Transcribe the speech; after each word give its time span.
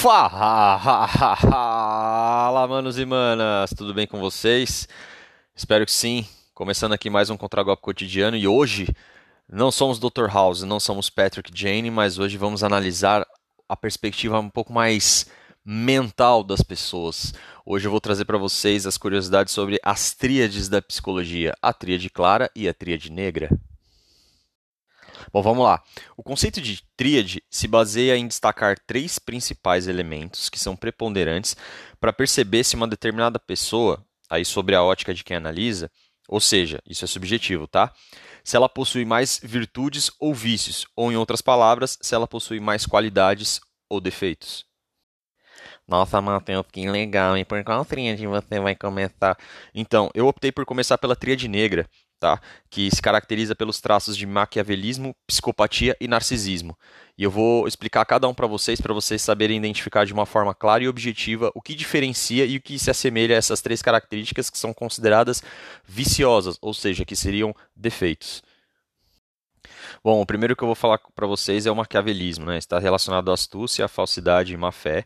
Fala, 0.00 1.06
manos 2.66 2.98
e 2.98 3.04
manas, 3.04 3.68
tudo 3.76 3.92
bem 3.92 4.06
com 4.06 4.18
vocês? 4.18 4.88
Espero 5.54 5.84
que 5.84 5.92
sim. 5.92 6.26
Começando 6.54 6.94
aqui 6.94 7.10
mais 7.10 7.28
um 7.28 7.36
Contragolpe 7.36 7.82
Cotidiano 7.82 8.34
e 8.34 8.48
hoje 8.48 8.88
não 9.46 9.70
somos 9.70 9.98
Dr. 9.98 10.26
House, 10.32 10.62
não 10.62 10.80
somos 10.80 11.10
Patrick 11.10 11.50
Jane, 11.54 11.90
mas 11.90 12.18
hoje 12.18 12.38
vamos 12.38 12.64
analisar 12.64 13.26
a 13.68 13.76
perspectiva 13.76 14.40
um 14.40 14.48
pouco 14.48 14.72
mais 14.72 15.26
mental 15.62 16.42
das 16.42 16.62
pessoas. 16.62 17.34
Hoje 17.66 17.86
eu 17.86 17.90
vou 17.90 18.00
trazer 18.00 18.24
para 18.24 18.38
vocês 18.38 18.86
as 18.86 18.96
curiosidades 18.96 19.52
sobre 19.52 19.78
as 19.84 20.14
tríades 20.14 20.66
da 20.66 20.80
psicologia, 20.80 21.54
a 21.60 21.74
tríade 21.74 22.08
clara 22.08 22.50
e 22.56 22.66
a 22.66 22.72
tríade 22.72 23.12
negra. 23.12 23.50
Bom, 25.32 25.42
vamos 25.42 25.64
lá. 25.64 25.82
O 26.16 26.22
conceito 26.22 26.60
de 26.60 26.82
tríade 26.96 27.42
se 27.48 27.68
baseia 27.68 28.16
em 28.16 28.26
destacar 28.26 28.76
três 28.86 29.18
principais 29.18 29.86
elementos 29.86 30.48
que 30.48 30.58
são 30.58 30.74
preponderantes 30.74 31.56
para 32.00 32.12
perceber 32.12 32.64
se 32.64 32.74
uma 32.74 32.88
determinada 32.88 33.38
pessoa, 33.38 34.04
aí 34.28 34.44
sobre 34.44 34.74
a 34.74 34.82
ótica 34.82 35.14
de 35.14 35.22
quem 35.22 35.36
analisa, 35.36 35.90
ou 36.28 36.40
seja, 36.40 36.80
isso 36.86 37.04
é 37.04 37.08
subjetivo, 37.08 37.66
tá? 37.66 37.92
Se 38.42 38.56
ela 38.56 38.68
possui 38.68 39.04
mais 39.04 39.40
virtudes 39.42 40.10
ou 40.18 40.34
vícios, 40.34 40.86
ou 40.96 41.12
em 41.12 41.16
outras 41.16 41.42
palavras, 41.42 41.98
se 42.00 42.14
ela 42.14 42.26
possui 42.26 42.58
mais 42.58 42.86
qualidades 42.86 43.60
ou 43.88 44.00
defeitos. 44.00 44.69
Nossa, 45.90 46.20
Matheus, 46.20 46.64
que 46.70 46.88
legal. 46.88 47.36
E 47.36 47.44
por 47.44 47.64
qual 47.64 47.84
tríade 47.84 48.24
você 48.24 48.60
vai 48.60 48.76
começar? 48.76 49.36
Então, 49.74 50.08
eu 50.14 50.28
optei 50.28 50.52
por 50.52 50.64
começar 50.64 50.96
pela 50.96 51.16
tríade 51.16 51.48
negra, 51.48 51.84
tá? 52.20 52.40
que 52.70 52.88
se 52.94 53.02
caracteriza 53.02 53.56
pelos 53.56 53.80
traços 53.80 54.16
de 54.16 54.24
maquiavelismo, 54.24 55.16
psicopatia 55.26 55.96
e 56.00 56.06
narcisismo. 56.06 56.78
E 57.18 57.24
eu 57.24 57.30
vou 57.30 57.66
explicar 57.66 58.04
cada 58.04 58.28
um 58.28 58.32
para 58.32 58.46
vocês, 58.46 58.80
para 58.80 58.94
vocês 58.94 59.20
saberem 59.20 59.56
identificar 59.56 60.06
de 60.06 60.12
uma 60.12 60.26
forma 60.26 60.54
clara 60.54 60.84
e 60.84 60.88
objetiva 60.88 61.50
o 61.56 61.60
que 61.60 61.74
diferencia 61.74 62.46
e 62.46 62.58
o 62.58 62.62
que 62.62 62.78
se 62.78 62.88
assemelha 62.88 63.34
a 63.34 63.38
essas 63.38 63.60
três 63.60 63.82
características 63.82 64.48
que 64.48 64.58
são 64.58 64.72
consideradas 64.72 65.42
viciosas, 65.84 66.56
ou 66.62 66.72
seja, 66.72 67.04
que 67.04 67.16
seriam 67.16 67.52
defeitos. 67.74 68.44
Bom, 70.04 70.20
o 70.20 70.26
primeiro 70.26 70.54
que 70.54 70.62
eu 70.62 70.68
vou 70.68 70.76
falar 70.76 71.00
para 71.16 71.26
vocês 71.26 71.66
é 71.66 71.70
o 71.70 71.74
maquiavelismo, 71.74 72.46
né? 72.46 72.58
Está 72.58 72.78
relacionado 72.78 73.28
à 73.28 73.34
astúcia, 73.34 73.84
à 73.84 73.88
falsidade 73.88 74.54
e 74.54 74.56
má 74.56 74.70
fé 74.70 75.04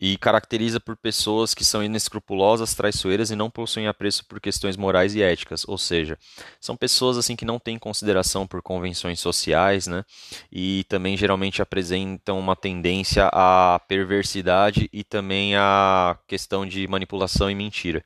e 0.00 0.16
caracteriza 0.16 0.80
por 0.80 0.96
pessoas 0.96 1.52
que 1.52 1.64
são 1.64 1.84
inescrupulosas, 1.84 2.74
traiçoeiras 2.74 3.30
e 3.30 3.36
não 3.36 3.50
possuem 3.50 3.86
apreço 3.86 4.24
por 4.26 4.40
questões 4.40 4.76
morais 4.76 5.14
e 5.14 5.22
éticas, 5.22 5.64
ou 5.68 5.76
seja, 5.76 6.18
são 6.60 6.76
pessoas 6.76 7.18
assim 7.18 7.36
que 7.36 7.44
não 7.44 7.58
têm 7.58 7.78
consideração 7.78 8.46
por 8.46 8.62
convenções 8.62 9.20
sociais, 9.20 9.86
né? 9.86 10.04
E 10.50 10.84
também 10.88 11.16
geralmente 11.16 11.60
apresentam 11.60 12.38
uma 12.38 12.56
tendência 12.56 13.28
à 13.32 13.78
perversidade 13.88 14.88
e 14.92 15.04
também 15.04 15.54
à 15.56 16.18
questão 16.26 16.66
de 16.66 16.86
manipulação 16.88 17.50
e 17.50 17.54
mentira. 17.54 18.04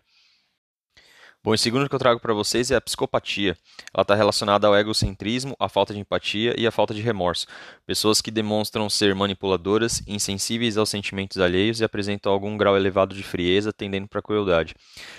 Bom, 1.45 1.53
o 1.53 1.59
segundo 1.59 1.87
que 1.91 1.95
eu 1.95 1.99
trago 1.99 2.19
para 2.19 2.33
vocês 2.33 2.71
é 2.71 2.75
a 2.75 2.81
psicopatia. 2.81 3.55
Ela 3.93 4.01
está 4.01 4.15
relacionada 4.15 4.67
ao 4.67 4.75
egocentrismo, 4.75 5.55
à 5.61 5.69
falta 5.69 5.93
de 5.93 6.01
empatia 6.01 6.55
e 6.57 6.67
à 6.67 6.71
falta 6.71 6.95
de 6.95 7.03
remorso. 7.03 7.47
Pessoas 7.87 8.23
que 8.23 8.31
demonstram 8.31 8.89
ser 8.89 9.15
manipuladoras, 9.15 10.03
insensíveis 10.07 10.79
aos 10.79 10.89
sentimentos 10.89 11.37
alheios 11.37 11.81
e 11.81 11.85
apresentam 11.85 12.33
algum 12.33 12.57
grau 12.57 12.79
elevado 12.79 13.15
de 13.15 13.23
frieza, 13.23 13.75
tendendo 13.75 14.09
para 14.09 14.21
a 14.21 14.23
crueldade. 14.23 14.75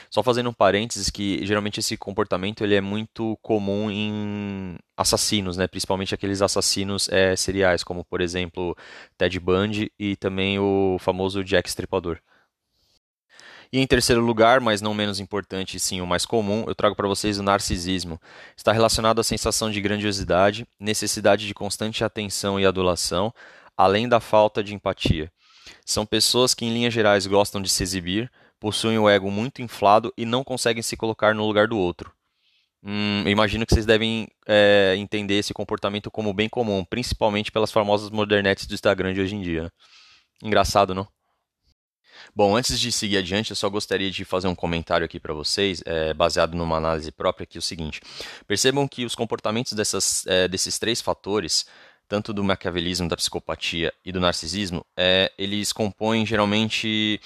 Só 0.09 0.23
fazendo 0.23 0.49
um 0.49 0.53
parênteses 0.53 1.11
que 1.11 1.45
geralmente 1.45 1.79
esse 1.79 1.95
comportamento 1.95 2.63
ele 2.63 2.73
é 2.73 2.81
muito 2.81 3.37
comum 3.43 3.91
em 3.91 4.79
assassinos, 4.97 5.57
né? 5.57 5.67
principalmente 5.67 6.15
aqueles 6.15 6.41
assassinos 6.41 7.07
é, 7.09 7.35
seriais, 7.35 7.83
como 7.83 8.03
por 8.03 8.19
exemplo 8.19 8.75
Ted 9.15 9.39
Bundy 9.39 9.91
e 9.99 10.15
também 10.15 10.57
o 10.57 10.97
famoso 10.99 11.43
Jack 11.43 11.69
Stripador. 11.69 12.19
E 13.71 13.79
em 13.79 13.87
terceiro 13.87 14.21
lugar, 14.21 14.59
mas 14.61 14.81
não 14.81 14.93
menos 14.93 15.19
importante, 15.19 15.79
sim 15.79 16.01
o 16.01 16.07
mais 16.07 16.25
comum, 16.25 16.65
eu 16.67 16.75
trago 16.75 16.95
para 16.95 17.07
vocês 17.07 17.39
o 17.39 17.43
narcisismo. 17.43 18.19
Está 18.55 18.71
relacionado 18.71 19.19
à 19.19 19.23
sensação 19.23 19.69
de 19.69 19.81
grandiosidade, 19.81 20.67
necessidade 20.79 21.47
de 21.47 21.53
constante 21.53 22.03
atenção 22.03 22.59
e 22.59 22.65
adulação, 22.65 23.33
além 23.77 24.07
da 24.07 24.19
falta 24.19 24.63
de 24.63 24.73
empatia. 24.73 25.31
São 25.85 26.05
pessoas 26.05 26.53
que, 26.53 26.65
em 26.65 26.73
linhas 26.73 26.93
gerais, 26.93 27.27
gostam 27.27 27.61
de 27.61 27.69
se 27.69 27.83
exibir, 27.83 28.31
possuem 28.59 28.97
o 28.97 29.09
ego 29.09 29.29
muito 29.29 29.61
inflado 29.61 30.13
e 30.17 30.25
não 30.25 30.43
conseguem 30.43 30.83
se 30.83 30.95
colocar 30.95 31.35
no 31.35 31.45
lugar 31.45 31.67
do 31.67 31.77
outro. 31.77 32.11
Hum, 32.83 33.27
imagino 33.27 33.65
que 33.65 33.73
vocês 33.73 33.85
devem 33.85 34.27
é, 34.47 34.93
entender 34.97 35.35
esse 35.35 35.53
comportamento 35.53 36.11
como 36.11 36.33
bem 36.33 36.47
comum, 36.47 36.85
principalmente 36.85 37.51
pelas 37.51 37.71
famosas 37.71 38.11
modernetes 38.11 38.67
do 38.67 38.75
Instagram 38.75 39.13
de 39.13 39.21
hoje 39.21 39.35
em 39.35 39.41
dia. 39.41 39.71
Engraçado, 40.43 40.93
não? 40.93 41.07
Bom, 42.35 42.53
antes 42.53 42.77
de 42.77 42.91
seguir 42.91 43.17
adiante, 43.17 43.51
eu 43.51 43.55
só 43.55 43.69
gostaria 43.69 44.11
de 44.11 44.25
fazer 44.25 44.49
um 44.49 44.55
comentário 44.55 45.05
aqui 45.05 45.21
para 45.21 45.33
vocês, 45.33 45.81
é, 45.85 46.13
baseado 46.13 46.53
numa 46.53 46.75
análise 46.75 47.09
própria, 47.09 47.45
que 47.45 47.57
é 47.57 47.59
o 47.59 47.61
seguinte: 47.61 48.01
percebam 48.45 48.85
que 48.89 49.05
os 49.05 49.15
comportamentos 49.15 49.71
dessas, 49.71 50.27
é, 50.27 50.45
desses 50.45 50.77
três 50.77 50.99
fatores, 50.99 51.65
tanto 52.09 52.33
do 52.33 52.43
maquiavelismo, 52.43 53.07
da 53.07 53.15
psicopatia 53.15 53.93
e 54.03 54.11
do 54.11 54.19
narcisismo, 54.19 54.85
é, 54.97 55.31
eles 55.37 55.71
compõem 55.71 56.25
geralmente 56.25 57.21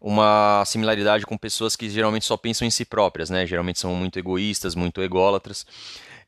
uma 0.00 0.64
similaridade 0.66 1.24
com 1.24 1.38
pessoas 1.38 1.76
que 1.76 1.88
geralmente 1.88 2.24
só 2.24 2.36
pensam 2.36 2.66
em 2.66 2.70
si 2.70 2.84
próprias, 2.84 3.30
né? 3.30 3.46
Geralmente 3.46 3.78
são 3.78 3.94
muito 3.94 4.18
egoístas, 4.18 4.74
muito 4.74 5.00
ególatras 5.00 5.64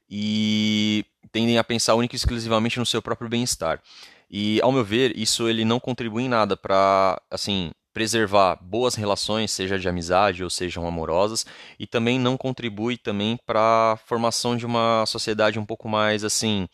e 0.08 1.04
tendem 1.32 1.58
a 1.58 1.64
pensar 1.64 1.96
única 1.96 2.14
e 2.14 2.18
exclusivamente 2.18 2.78
no 2.78 2.86
seu 2.86 3.02
próprio 3.02 3.28
bem-estar. 3.28 3.82
E, 4.30 4.60
ao 4.62 4.70
meu 4.70 4.84
ver, 4.84 5.16
isso 5.16 5.48
ele 5.48 5.64
não 5.64 5.80
contribui 5.80 6.24
em 6.24 6.28
nada 6.28 6.56
para, 6.56 7.20
assim, 7.30 7.72
preservar 7.94 8.56
boas 8.60 8.96
relações, 8.96 9.52
seja 9.52 9.78
de 9.78 9.88
amizade 9.88 10.42
ou 10.42 10.50
sejam 10.50 10.86
amorosas, 10.86 11.46
e 11.78 11.86
também 11.86 12.18
não 12.18 12.36
contribui 12.36 12.98
também 12.98 13.38
para 13.46 13.92
a 13.92 13.96
formação 13.96 14.56
de 14.56 14.66
uma 14.66 15.06
sociedade 15.06 15.58
um 15.60 15.64
pouco 15.64 15.88
mais 15.88 16.24
assim 16.24 16.68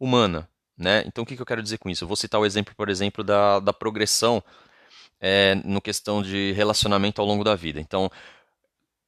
humana, 0.00 0.48
né? 0.76 1.04
Então 1.06 1.22
o 1.22 1.26
que, 1.26 1.36
que 1.36 1.42
eu 1.42 1.46
quero 1.46 1.62
dizer 1.62 1.78
com 1.78 1.90
isso? 1.90 2.04
Eu 2.04 2.08
vou 2.08 2.16
citar 2.16 2.40
o 2.40 2.46
exemplo, 2.46 2.74
por 2.74 2.88
exemplo, 2.88 3.22
da, 3.22 3.60
da 3.60 3.72
progressão 3.72 4.42
é, 5.20 5.54
no 5.56 5.80
questão 5.80 6.22
de 6.22 6.52
relacionamento 6.52 7.20
ao 7.20 7.26
longo 7.26 7.44
da 7.44 7.54
vida. 7.54 7.78
Então, 7.78 8.10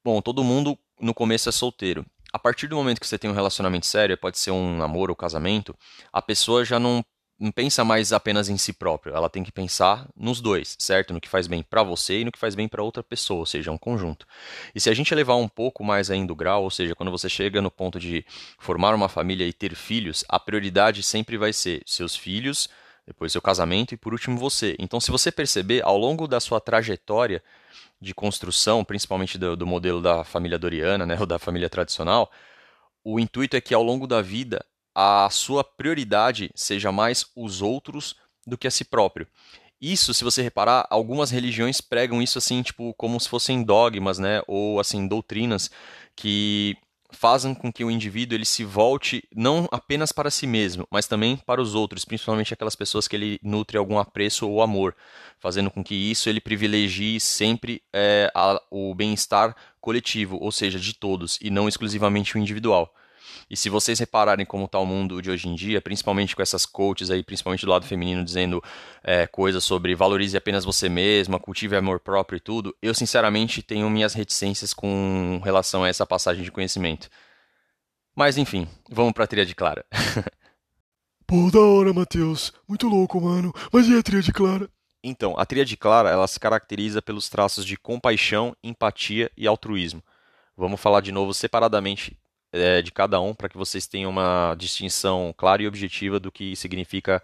bom, 0.05 0.21
todo 0.21 0.45
mundo 0.45 0.79
no 1.01 1.15
começo 1.15 1.49
é 1.49 1.53
solteiro. 1.53 2.05
A 2.31 2.39
partir 2.39 2.67
do 2.67 2.77
momento 2.77 3.01
que 3.01 3.07
você 3.07 3.19
tem 3.19 3.31
um 3.31 3.35
relacionamento 3.35 3.87
sério, 3.87 4.19
pode 4.19 4.39
ser 4.39 4.51
um 4.51 4.77
namoro 4.77 5.13
ou 5.13 5.17
casamento, 5.17 5.75
a 6.13 6.21
pessoa 6.21 6.63
já 6.63 6.79
não 6.79 7.03
não 7.39 7.53
pensa 7.53 7.85
mais 7.85 8.13
apenas 8.13 8.49
em 8.49 8.57
si 8.57 8.73
próprio, 8.73 9.15
ela 9.15 9.29
tem 9.29 9.45
que 9.45 9.53
pensar 9.53 10.09
nos 10.17 10.41
dois, 10.41 10.75
certo? 10.79 11.15
No 11.15 11.21
que 11.21 11.29
faz 11.29 11.47
bem 11.47 11.63
para 11.63 11.83
você 11.83 12.21
e 12.21 12.25
no 12.25 12.33
que 12.33 12.39
faz 12.39 12.55
bem 12.55 12.67
para 12.67 12.83
outra 12.83 13.03
pessoa, 13.03 13.41
ou 13.41 13.47
seja, 13.47 13.71
um 13.71 13.79
conjunto. 13.79 14.27
E 14.75 14.81
se 14.81 14.91
a 14.91 14.95
gente 14.95 15.15
levar 15.15 15.37
um 15.37 15.49
pouco 15.49 15.85
mais 15.85 16.11
ainda 16.11 16.33
o 16.33 16.37
grau, 16.37 16.65
ou 16.65 16.71
seja, 16.71 16.97
quando 16.97 17.13
você 17.13 17.29
chega 17.29 17.63
no 17.63 17.71
ponto 17.71 18.01
de 18.01 18.25
formar 18.59 18.95
uma 18.95 19.09
família 19.09 19.47
e 19.47 19.53
ter 19.53 19.77
filhos, 19.77 20.25
a 20.29 20.41
prioridade 20.41 21.03
sempre 21.03 21.37
vai 21.37 21.53
ser 21.53 21.83
seus 21.87 22.17
filhos, 22.17 22.69
depois 23.07 23.31
seu 23.31 23.41
casamento 23.41 23.95
e 23.95 23.97
por 23.97 24.13
último 24.13 24.37
você. 24.37 24.75
Então, 24.79 25.01
se 25.01 25.11
você 25.11 25.31
perceber, 25.31 25.83
ao 25.85 25.97
longo 25.97 26.27
da 26.27 26.41
sua 26.41 26.61
trajetória 26.61 27.43
de 28.01 28.13
construção, 28.13 28.85
principalmente 28.85 29.39
do, 29.39 29.57
do 29.57 29.67
modelo 29.67 30.03
da 30.03 30.25
família 30.25 30.59
doriana, 30.59 31.07
né, 31.07 31.17
ou 31.21 31.27
da 31.27 31.39
família 31.39 31.71
tradicional, 31.71 32.31
o 33.05 33.21
intuito 33.21 33.57
é 33.57 33.61
que 33.61 33.73
ao 33.73 33.83
longo 33.83 34.07
da 34.07 34.21
vida 34.21 34.65
a 35.01 35.31
sua 35.31 35.63
prioridade 35.63 36.51
seja 36.57 36.91
mais 36.91 37.25
os 37.37 37.63
outros 37.63 38.17
do 38.45 38.59
que 38.59 38.67
a 38.67 38.71
si 38.71 38.85
próprio. 38.85 39.29
Isso, 39.81 40.13
se 40.13 40.25
você 40.25 40.43
reparar, 40.43 40.89
algumas 40.91 41.31
religiões 41.31 41.81
pregam 41.81 42.21
isso 42.21 42.37
assim, 42.37 42.63
tipo, 42.63 42.93
como 42.95 43.21
se 43.21 43.29
fossem 43.29 43.63
dogmas, 43.63 44.19
né, 44.19 44.43
ou 44.49 44.81
assim 44.81 45.07
doutrinas 45.07 45.71
que 46.17 46.77
fazem 47.13 47.55
com 47.55 47.73
que 47.73 47.85
o 47.85 47.91
indivíduo 47.93 48.37
ele 48.37 48.45
se 48.45 48.65
volte 48.65 49.23
não 49.33 49.69
apenas 49.71 50.11
para 50.11 50.33
si 50.33 50.49
mesmo, 50.49 50.85
mas 50.91 51.07
também 51.07 51.37
para 51.37 51.63
os 51.63 51.77
outros, 51.77 52.05
principalmente 52.05 52.53
aquelas 52.53 52.75
pessoas 52.75 53.07
que 53.07 53.15
ele 53.15 53.39
nutre 53.41 53.79
algum 53.79 54.01
apreço 54.01 54.49
ou 54.49 54.61
amor, 54.63 54.97
fazendo 55.39 55.71
com 55.71 55.85
que 55.85 55.95
isso 55.95 56.29
ele 56.29 56.41
privilegie 56.41 57.21
sempre 57.21 57.85
é, 57.93 58.33
a, 58.35 58.61
o 58.69 58.93
bem-estar 58.97 59.55
coletivo, 59.81 60.39
ou 60.41 60.51
seja, 60.51 60.77
de 60.81 60.93
todos, 60.93 61.39
e 61.41 61.51
não 61.51 61.69
exclusivamente 61.69 62.35
o 62.35 62.39
individual. 62.39 62.93
E 63.51 63.57
se 63.57 63.69
vocês 63.69 63.99
repararem 63.99 64.45
como 64.45 64.65
está 64.65 64.79
o 64.79 64.87
mundo 64.87 65.21
de 65.23 65.31
hoje 65.31 65.49
em 65.49 65.55
dia, 65.55 65.81
principalmente 65.81 66.37
com 66.37 66.43
essas 66.43 66.67
coaches 66.67 67.11
aí, 67.11 67.23
principalmente 67.23 67.65
do 67.65 67.71
lado 67.71 67.87
feminino, 67.87 68.25
dizendo 68.25 68.63
é, 69.03 69.27
coisas 69.27 69.65
sobre 69.65 69.95
valorize 69.95 70.37
apenas 70.37 70.65
você 70.65 70.89
mesma, 70.89 71.39
cultive 71.39 71.77
amor 71.77 72.01
próprio 72.01 72.37
e 72.37 72.41
tudo, 72.41 72.75
eu 72.83 72.95
sinceramente 72.95 73.63
tenho 73.63 73.89
minhas 73.89 74.15
reticências 74.15 74.75
com 74.75 75.41
relação 75.45 75.85
a 75.85 75.89
essa 75.89 76.07
passagem 76.07 76.43
de 76.43 76.51
conhecimento. 76.51 77.09
Mas 78.15 78.37
enfim, 78.37 78.67
vamos 78.91 79.13
pra 79.13 79.27
tríade 79.27 79.55
clara. 79.55 79.85
Pô, 81.27 81.51
da 81.51 81.61
hora, 81.61 81.93
Matheus. 81.93 82.53
Muito 82.67 82.89
louco, 82.89 83.21
mano. 83.21 83.53
Mas 83.71 83.87
e 83.87 83.97
a 83.97 84.03
tríade 84.03 84.33
clara? 84.33 84.69
Então, 85.05 85.39
a 85.39 85.47
tríade 85.47 85.77
clara, 85.77 86.11
ela 86.11 86.27
se 86.27 86.41
caracteriza 86.41 87.01
pelos 87.01 87.29
traços 87.29 87.65
de 87.65 87.77
compaixão, 87.77 88.57
empatia 88.65 89.31
e 89.37 89.47
altruísmo. 89.47 90.03
Vamos 90.57 90.81
falar 90.81 91.01
de 91.01 91.13
novo 91.13 91.33
separadamente 91.33 92.19
é, 92.53 92.83
de 92.83 92.91
cada 92.93 93.21
um 93.21 93.35
para 93.35 93.49
que 93.49 93.57
vocês 93.57 93.87
tenham 93.87 94.11
uma 94.11 94.55
distinção 94.57 95.35
clara 95.37 95.63
e 95.63 95.69
objetiva 95.69 96.19
do 96.19 96.33
que 96.33 96.57
significa 96.57 97.23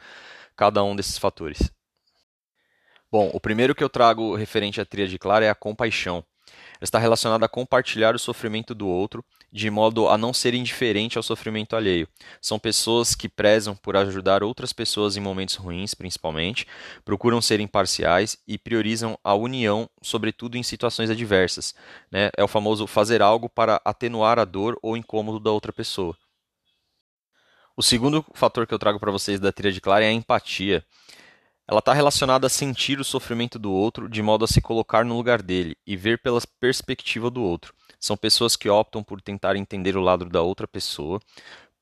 cada 0.56 0.82
um 0.82 0.94
desses 0.94 1.19
fatores. 1.19 1.71
Bom, 3.11 3.31
o 3.32 3.41
primeiro 3.41 3.75
que 3.75 3.85
eu 3.85 3.88
trago 3.88 4.35
referente 4.35 4.81
à 4.81 4.85
tríade 4.85 5.19
clara 5.19 5.44
é 5.44 5.50
a 5.50 5.55
compaixão. 5.55 6.25
Ela 6.47 6.82
está 6.82 6.99
relacionada 6.99 7.47
a 7.47 7.49
compartilhar 7.49 8.15
o 8.15 8.19
sofrimento 8.19 8.75
do 8.75 8.88
outro, 8.88 9.25
de 9.55 9.71
modo 9.71 10.09
a 10.09 10.19
não 10.19 10.35
ser 10.35 10.53
indiferente 10.53 11.17
ao 11.17 11.23
sofrimento 11.23 11.77
alheio. 11.77 12.09
São 12.41 12.59
pessoas 12.59 13.15
que 13.15 13.29
prezam 13.29 13.77
por 13.77 13.97
ajudar 13.97 14.43
outras 14.43 14.73
pessoas 14.73 15.17
em 15.17 15.21
momentos 15.21 15.55
ruins, 15.55 15.95
principalmente, 15.95 16.67
procuram 17.05 17.41
ser 17.41 17.61
imparciais 17.61 18.37
e 18.49 18.59
priorizam 18.59 19.17
a 19.23 19.33
união, 19.33 19.89
sobretudo 20.03 20.56
em 20.56 20.62
situações 20.65 21.09
adversas. 21.09 21.73
Né? 22.11 22.31
É 22.37 22.43
o 22.43 22.49
famoso 22.49 22.85
fazer 22.89 23.23
algo 23.23 23.49
para 23.49 23.81
atenuar 23.85 24.41
a 24.41 24.45
dor 24.45 24.77
ou 24.83 24.97
incômodo 24.97 25.39
da 25.39 25.53
outra 25.53 25.73
pessoa. 25.73 26.17
O 27.77 27.83
segundo 27.83 28.25
fator 28.35 28.67
que 28.67 28.75
eu 28.75 28.79
trago 28.79 28.99
para 28.99 29.12
vocês 29.12 29.39
da 29.39 29.53
tríade 29.53 29.81
clara 29.81 30.05
é 30.05 30.09
a 30.09 30.12
empatia. 30.12 30.85
Ela 31.66 31.78
está 31.78 31.94
relacionada 31.94 32.46
a 32.46 32.50
sentir 32.50 33.00
o 33.00 33.05
sofrimento 33.05 33.58
do 33.58 33.72
outro 33.72 34.08
de 34.08 34.22
modo 34.22 34.44
a 34.44 34.49
se 34.49 34.61
colocar 34.61 35.05
no 35.05 35.16
lugar 35.16 35.40
dele 35.40 35.76
e 35.87 35.96
ver 35.96 36.19
pela 36.19 36.40
perspectiva 36.61 37.31
do 37.31 37.43
outro. 37.43 37.75
São 37.99 38.16
pessoas 38.16 38.55
que 38.55 38.69
optam 38.69 39.02
por 39.02 39.20
tentar 39.22 39.56
entender 39.56 39.96
o 39.96 40.02
lado 40.02 40.26
da 40.26 40.43
outra 40.43 40.69
pessoa, 40.69 41.20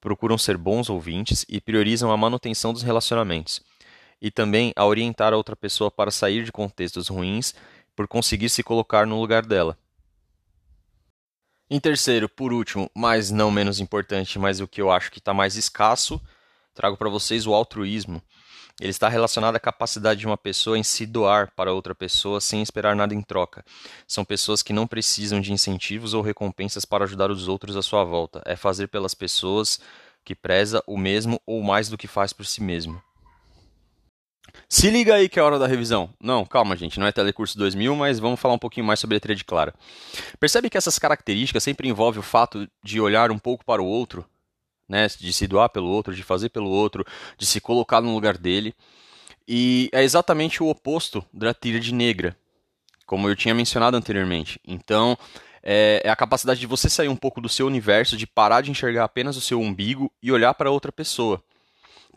procuram 0.01 0.39
ser 0.39 0.57
bons 0.57 0.89
ouvintes 0.89 1.45
e 1.49 1.61
priorizam 1.61 2.13
a 2.13 2.17
manutenção 2.17 2.73
dos 2.73 2.83
relacionamentos. 2.83 3.61
E 4.21 4.31
também 4.31 4.73
a 4.77 4.87
orientar 4.87 5.33
a 5.33 5.37
outra 5.37 5.57
pessoa 5.57 5.91
para 5.91 6.13
sair 6.13 6.45
de 6.45 6.53
contextos 6.53 7.09
ruins 7.09 7.55
por 7.97 8.07
conseguir 8.07 8.51
se 8.51 8.63
colocar 8.63 9.05
no 9.05 9.21
lugar 9.21 9.45
dela. 9.45 9.77
Em 11.69 11.81
terceiro, 11.81 12.29
por 12.29 12.53
último, 12.53 12.89
mas 12.95 13.31
não 13.31 13.51
menos 13.51 13.81
importante, 13.81 14.39
mas 14.39 14.61
o 14.61 14.69
que 14.69 14.81
eu 14.81 14.93
acho 14.93 15.11
que 15.11 15.19
está 15.19 15.35
mais 15.35 15.57
escasso, 15.57 16.21
trago 16.75 16.97
para 16.97 17.09
vocês 17.09 17.47
o 17.47 17.55
altruísmo. 17.55 18.23
Ele 18.83 18.91
está 18.91 19.09
relacionado 19.09 19.55
à 19.55 19.61
capacidade 19.61 20.19
de 20.19 20.27
uma 20.27 20.37
pessoa 20.37 20.77
em 20.77 20.83
se 20.83 21.07
doar 21.07 21.53
para 21.55 21.73
outra 21.73 21.95
pessoa 21.95 22.41
sem 22.41 22.61
esperar 22.61 22.97
nada 22.97 23.15
em 23.15 23.23
troca. 23.23 23.65
São 24.09 24.25
pessoas 24.25 24.61
que 24.61 24.73
não 24.73 24.89
precisam 24.89 25.41
de 25.41 25.53
incentivos 25.53 26.15
ou 26.15 26.21
recompensas 26.21 26.85
para 26.85 27.05
ajudar 27.05 27.31
os 27.31 27.47
outros 27.47 27.77
à 27.77 27.83
sua 27.83 28.03
volta. 28.03 28.43
É 28.45 28.57
fazer 28.57 28.89
pelas 28.89 29.15
pessoas 29.15 29.79
que 30.25 30.35
preza 30.35 30.83
o 30.85 30.99
mesmo 30.99 31.41
ou 31.47 31.63
mais 31.63 31.89
do 31.89 31.97
que 31.97 32.09
faz 32.09 32.33
por 32.33 32.45
si 32.45 32.61
mesmo. 32.61 33.01
Se 34.69 34.91
liga 34.91 35.15
aí 35.15 35.29
que 35.29 35.39
é 35.39 35.43
hora 35.45 35.61
da 35.61 35.69
revisão. 35.69 36.11
Não, 36.21 36.45
calma, 36.45 36.75
gente, 36.75 36.99
não 36.99 37.07
é 37.07 37.13
Telecurso 37.13 37.57
2000, 37.57 37.95
mas 37.95 38.19
vamos 38.19 38.41
falar 38.41 38.55
um 38.55 38.59
pouquinho 38.59 38.85
mais 38.85 38.99
sobre 38.99 39.17
a 39.17 39.21
tríade 39.21 39.45
clara. 39.45 39.73
Percebe 40.41 40.69
que 40.69 40.77
essas 40.77 40.99
características 40.99 41.63
sempre 41.63 41.89
envolvem 41.89 42.19
o 42.19 42.25
fato 42.25 42.69
de 42.83 43.01
olhar 43.01 43.31
um 43.31 43.39
pouco 43.39 43.65
para 43.65 43.81
o 43.81 43.87
outro 43.87 44.27
né? 44.93 45.09
De 45.19 45.33
se 45.33 45.47
doar 45.47 45.71
pelo 45.71 45.89
outro, 45.89 46.15
de 46.15 46.23
fazer 46.23 46.51
pelo 46.51 46.69
outro, 46.69 47.03
de 47.39 47.47
se 47.47 47.63
colocar 47.63 48.03
no 48.03 48.13
lugar 48.13 48.37
dele. 48.37 48.75
E 49.49 49.89
é 49.91 50.03
exatamente 50.05 50.63
o 50.63 50.69
oposto 50.69 51.25
da 51.33 51.55
tríade 51.55 51.95
negra, 51.95 52.37
como 53.07 53.27
eu 53.27 53.35
tinha 53.35 53.55
mencionado 53.55 53.97
anteriormente. 53.97 54.61
Então, 54.69 55.17
é, 55.63 56.03
é, 56.05 56.11
a 56.11 56.15
capacidade 56.15 56.61
de 56.61 56.67
você 56.67 56.91
sair 56.91 57.09
um 57.09 57.17
pouco 57.17 57.41
do 57.41 57.49
seu 57.49 57.67
universo, 57.67 58.19
de 58.19 58.27
parar 58.27 58.61
de 58.61 58.71
enxergar 58.71 59.05
apenas 59.05 59.35
o 59.37 59.41
seu 59.41 59.59
umbigo 59.61 60.13
e 60.23 60.31
olhar 60.31 60.53
para 60.53 60.71
outra 60.71 60.93
pessoa. 60.93 61.43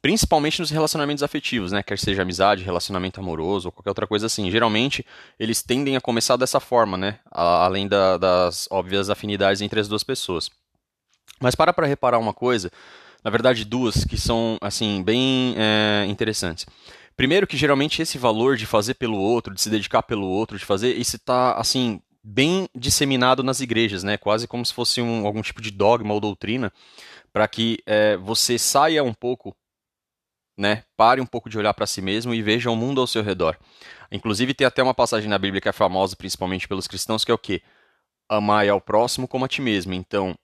Principalmente 0.01 0.59
nos 0.59 0.69
relacionamentos 0.69 1.23
afetivos, 1.23 1.71
né? 1.71 1.81
Quer 1.81 1.97
seja 1.97 2.21
amizade, 2.21 2.63
relacionamento 2.63 3.19
amoroso 3.21 3.69
ou 3.69 3.71
qualquer 3.71 3.89
outra 3.89 4.05
coisa 4.05 4.27
assim. 4.27 4.51
Geralmente, 4.51 5.03
eles 5.39 5.63
tendem 5.63 5.95
a 5.95 6.01
começar 6.01 6.35
dessa 6.35 6.59
forma, 6.59 6.97
né? 6.97 7.19
Além 7.31 7.87
da, 7.87 8.17
das 8.17 8.67
óbvias 8.69 9.09
afinidades 9.09 9.61
entre 9.61 9.79
as 9.79 9.87
duas 9.87 10.03
pessoas. 10.03 10.51
Mas 11.41 11.55
para 11.55 11.73
para 11.73 11.87
reparar 11.87 12.19
uma 12.19 12.33
coisa, 12.33 12.71
na 13.23 13.29
verdade 13.29 13.65
duas, 13.65 14.05
que 14.05 14.17
são 14.17 14.57
assim 14.61 15.03
bem 15.03 15.55
é, 15.57 16.05
interessantes. 16.07 16.65
Primeiro 17.15 17.47
que 17.47 17.55
geralmente 17.55 18.01
esse 18.01 18.17
valor 18.17 18.57
de 18.57 18.65
fazer 18.65 18.95
pelo 18.95 19.17
outro, 19.17 19.53
de 19.53 19.61
se 19.61 19.69
dedicar 19.69 20.03
pelo 20.03 20.27
outro, 20.27 20.57
de 20.57 20.65
fazer, 20.65 20.95
isso 20.95 21.15
está 21.15 21.53
assim 21.53 22.01
bem 22.21 22.67
disseminado 22.75 23.43
nas 23.43 23.59
igrejas, 23.59 24.03
né? 24.03 24.17
Quase 24.17 24.47
como 24.47 24.65
se 24.65 24.73
fosse 24.73 25.01
um, 25.01 25.25
algum 25.25 25.41
tipo 25.41 25.61
de 25.61 25.71
dogma 25.71 26.13
ou 26.13 26.19
doutrina, 26.19 26.73
para 27.31 27.47
que 27.47 27.77
é, 27.85 28.17
você 28.17 28.57
saia 28.57 29.03
um 29.03 29.13
pouco, 29.13 29.55
né? 30.57 30.83
Pare 30.97 31.21
um 31.21 31.25
pouco 31.25 31.49
de 31.49 31.57
olhar 31.57 31.73
para 31.73 31.85
si 31.85 32.01
mesmo 32.01 32.33
e 32.33 32.41
veja 32.41 32.71
o 32.71 32.75
mundo 32.75 32.99
ao 32.99 33.07
seu 33.07 33.21
redor. 33.21 33.57
Inclusive 34.11 34.53
tem 34.53 34.65
até 34.65 34.81
uma 34.81 34.93
passagem 34.93 35.29
na 35.29 35.37
Bíblia 35.37 35.61
que 35.61 35.69
é 35.69 35.73
famosa, 35.73 36.15
principalmente 36.15 36.67
pelos 36.67 36.87
cristãos, 36.87 37.23
que 37.23 37.31
é 37.31 37.33
o 37.33 37.37
quê? 37.37 37.61
Amar 38.27 38.67
ao 38.67 38.81
próximo 38.81 39.27
como 39.27 39.45
a 39.45 39.47
ti 39.47 39.61
mesmo. 39.61 39.93
Então, 39.93 40.35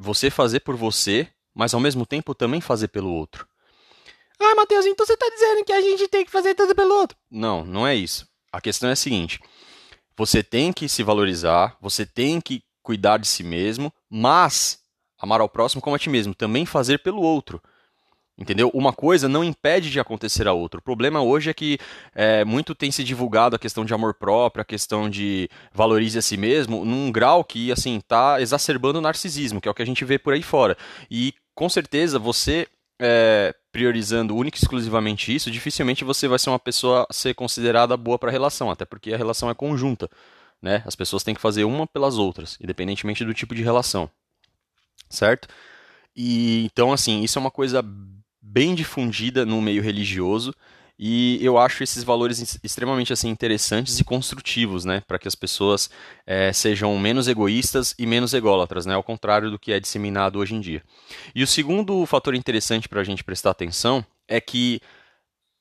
você 0.00 0.30
fazer 0.30 0.60
por 0.60 0.76
você, 0.76 1.28
mas 1.54 1.74
ao 1.74 1.80
mesmo 1.80 2.06
tempo 2.06 2.34
também 2.34 2.60
fazer 2.60 2.88
pelo 2.88 3.12
outro. 3.12 3.46
Ah, 4.40 4.54
Matheus, 4.54 4.86
então 4.86 5.04
você 5.04 5.12
está 5.12 5.28
dizendo 5.28 5.64
que 5.64 5.72
a 5.72 5.82
gente 5.82 6.08
tem 6.08 6.24
que 6.24 6.30
fazer 6.30 6.54
tudo 6.54 6.74
pelo 6.74 6.94
outro? 6.94 7.18
Não, 7.30 7.64
não 7.66 7.86
é 7.86 7.94
isso. 7.94 8.26
A 8.50 8.60
questão 8.62 8.88
é 8.88 8.92
a 8.92 8.96
seguinte: 8.96 9.38
você 10.16 10.42
tem 10.42 10.72
que 10.72 10.88
se 10.88 11.02
valorizar, 11.02 11.76
você 11.82 12.06
tem 12.06 12.40
que 12.40 12.62
cuidar 12.82 13.18
de 13.18 13.28
si 13.28 13.44
mesmo, 13.44 13.92
mas 14.08 14.80
amar 15.18 15.42
ao 15.42 15.48
próximo 15.50 15.82
como 15.82 15.94
a 15.94 15.98
ti 15.98 16.08
mesmo, 16.08 16.34
também 16.34 16.64
fazer 16.64 16.98
pelo 17.00 17.20
outro. 17.20 17.62
Entendeu? 18.40 18.70
Uma 18.72 18.90
coisa 18.90 19.28
não 19.28 19.44
impede 19.44 19.90
de 19.90 20.00
acontecer 20.00 20.48
a 20.48 20.52
outra. 20.54 20.80
O 20.80 20.82
problema 20.82 21.20
hoje 21.20 21.50
é 21.50 21.54
que 21.54 21.78
é, 22.14 22.42
muito 22.42 22.74
tem 22.74 22.90
se 22.90 23.04
divulgado 23.04 23.54
a 23.54 23.58
questão 23.58 23.84
de 23.84 23.92
amor 23.92 24.14
próprio, 24.14 24.62
a 24.62 24.64
questão 24.64 25.10
de 25.10 25.46
valorize 25.74 26.18
a 26.18 26.22
si 26.22 26.38
mesmo, 26.38 26.82
num 26.82 27.12
grau 27.12 27.44
que 27.44 27.70
assim 27.70 27.98
está 27.98 28.40
exacerbando 28.40 28.98
o 28.98 29.02
narcisismo, 29.02 29.60
que 29.60 29.68
é 29.68 29.70
o 29.70 29.74
que 29.74 29.82
a 29.82 29.86
gente 29.86 30.06
vê 30.06 30.18
por 30.18 30.32
aí 30.32 30.42
fora. 30.42 30.74
E 31.10 31.34
com 31.54 31.68
certeza 31.68 32.18
você 32.18 32.66
é, 32.98 33.54
priorizando 33.70 34.34
única 34.34 34.56
e 34.56 34.60
exclusivamente 34.60 35.34
isso, 35.34 35.50
dificilmente 35.50 36.02
você 36.02 36.26
vai 36.26 36.38
ser 36.38 36.48
uma 36.48 36.58
pessoa 36.58 37.06
a 37.10 37.12
ser 37.12 37.34
considerada 37.34 37.94
boa 37.94 38.18
para 38.18 38.30
a 38.30 38.32
relação, 38.32 38.70
até 38.70 38.86
porque 38.86 39.12
a 39.12 39.18
relação 39.18 39.50
é 39.50 39.54
conjunta. 39.54 40.08
Né? 40.62 40.82
As 40.86 40.96
pessoas 40.96 41.22
têm 41.22 41.34
que 41.34 41.40
fazer 41.42 41.64
uma 41.64 41.86
pelas 41.86 42.16
outras, 42.16 42.56
independentemente 42.58 43.22
do 43.22 43.34
tipo 43.34 43.54
de 43.54 43.62
relação. 43.62 44.10
Certo? 45.10 45.46
E 46.16 46.64
então, 46.64 46.92
assim, 46.92 47.22
isso 47.22 47.38
é 47.38 47.40
uma 47.40 47.50
coisa 47.50 47.84
bem 48.50 48.74
difundida 48.74 49.46
no 49.46 49.60
meio 49.62 49.82
religioso 49.82 50.52
e 50.98 51.38
eu 51.42 51.56
acho 51.56 51.82
esses 51.82 52.04
valores 52.04 52.58
extremamente 52.62 53.10
assim 53.10 53.28
interessantes 53.28 53.98
e 53.98 54.04
construtivos, 54.04 54.84
né, 54.84 55.02
para 55.06 55.18
que 55.18 55.26
as 55.26 55.34
pessoas 55.34 55.88
é, 56.26 56.52
sejam 56.52 56.98
menos 56.98 57.26
egoístas 57.26 57.94
e 57.98 58.04
menos 58.04 58.34
ególatras, 58.34 58.84
né, 58.84 58.92
ao 58.92 59.02
contrário 59.02 59.50
do 59.50 59.58
que 59.58 59.72
é 59.72 59.80
disseminado 59.80 60.38
hoje 60.38 60.54
em 60.54 60.60
dia. 60.60 60.82
E 61.34 61.42
o 61.42 61.46
segundo 61.46 62.04
fator 62.04 62.34
interessante 62.34 62.86
para 62.86 63.00
a 63.00 63.04
gente 63.04 63.24
prestar 63.24 63.50
atenção 63.50 64.04
é 64.28 64.40
que 64.42 64.80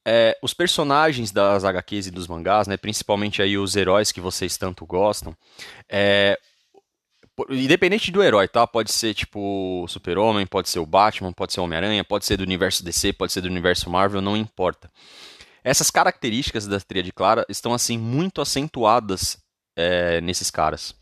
é, 0.05 0.37
os 0.41 0.53
personagens 0.53 1.31
das 1.31 1.63
HQs 1.63 2.07
e 2.07 2.11
dos 2.11 2.27
mangás, 2.27 2.67
né, 2.67 2.75
principalmente 2.75 3.41
aí 3.41 3.57
os 3.57 3.75
heróis 3.75 4.11
que 4.11 4.19
vocês 4.19 4.57
tanto 4.57 4.85
gostam, 4.85 5.33
é, 5.87 6.37
Independente 7.49 8.11
do 8.11 8.23
herói, 8.23 8.47
tá? 8.47 8.65
Pode 8.65 8.91
ser 8.91 9.13
tipo 9.13 9.85
Super-Homem, 9.87 10.45
pode 10.45 10.69
ser 10.69 10.79
o 10.79 10.85
Batman, 10.85 11.31
pode 11.31 11.53
ser 11.53 11.59
o 11.59 11.63
Homem-Aranha, 11.63 12.03
pode 12.03 12.25
ser 12.25 12.37
do 12.37 12.43
universo 12.43 12.83
DC, 12.83 13.13
pode 13.13 13.31
ser 13.31 13.41
do 13.41 13.47
universo 13.47 13.89
Marvel, 13.89 14.21
não 14.21 14.35
importa. 14.35 14.91
Essas 15.63 15.91
características 15.91 16.65
da 16.65 16.79
tríade 16.79 17.11
clara 17.11 17.45
estão 17.49 17.73
assim 17.73 17.97
muito 17.97 18.41
acentuadas 18.41 19.37
é, 19.75 20.19
nesses 20.21 20.49
caras. 20.49 20.95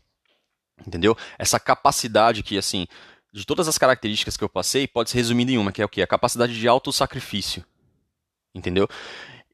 Entendeu? 0.86 1.16
Essa 1.38 1.58
capacidade 1.58 2.42
que, 2.42 2.56
assim, 2.56 2.86
de 3.32 3.44
todas 3.44 3.68
as 3.68 3.78
características 3.78 4.36
que 4.36 4.44
eu 4.44 4.48
passei, 4.48 4.86
pode 4.86 5.10
ser 5.10 5.18
resumida 5.18 5.50
em 5.50 5.58
uma, 5.58 5.72
que 5.72 5.82
é 5.82 5.84
o 5.84 5.88
quê? 5.88 6.02
A 6.02 6.06
capacidade 6.06 6.58
de 6.58 6.68
autossacrifício. 6.68 7.64
Entendeu? 8.54 8.88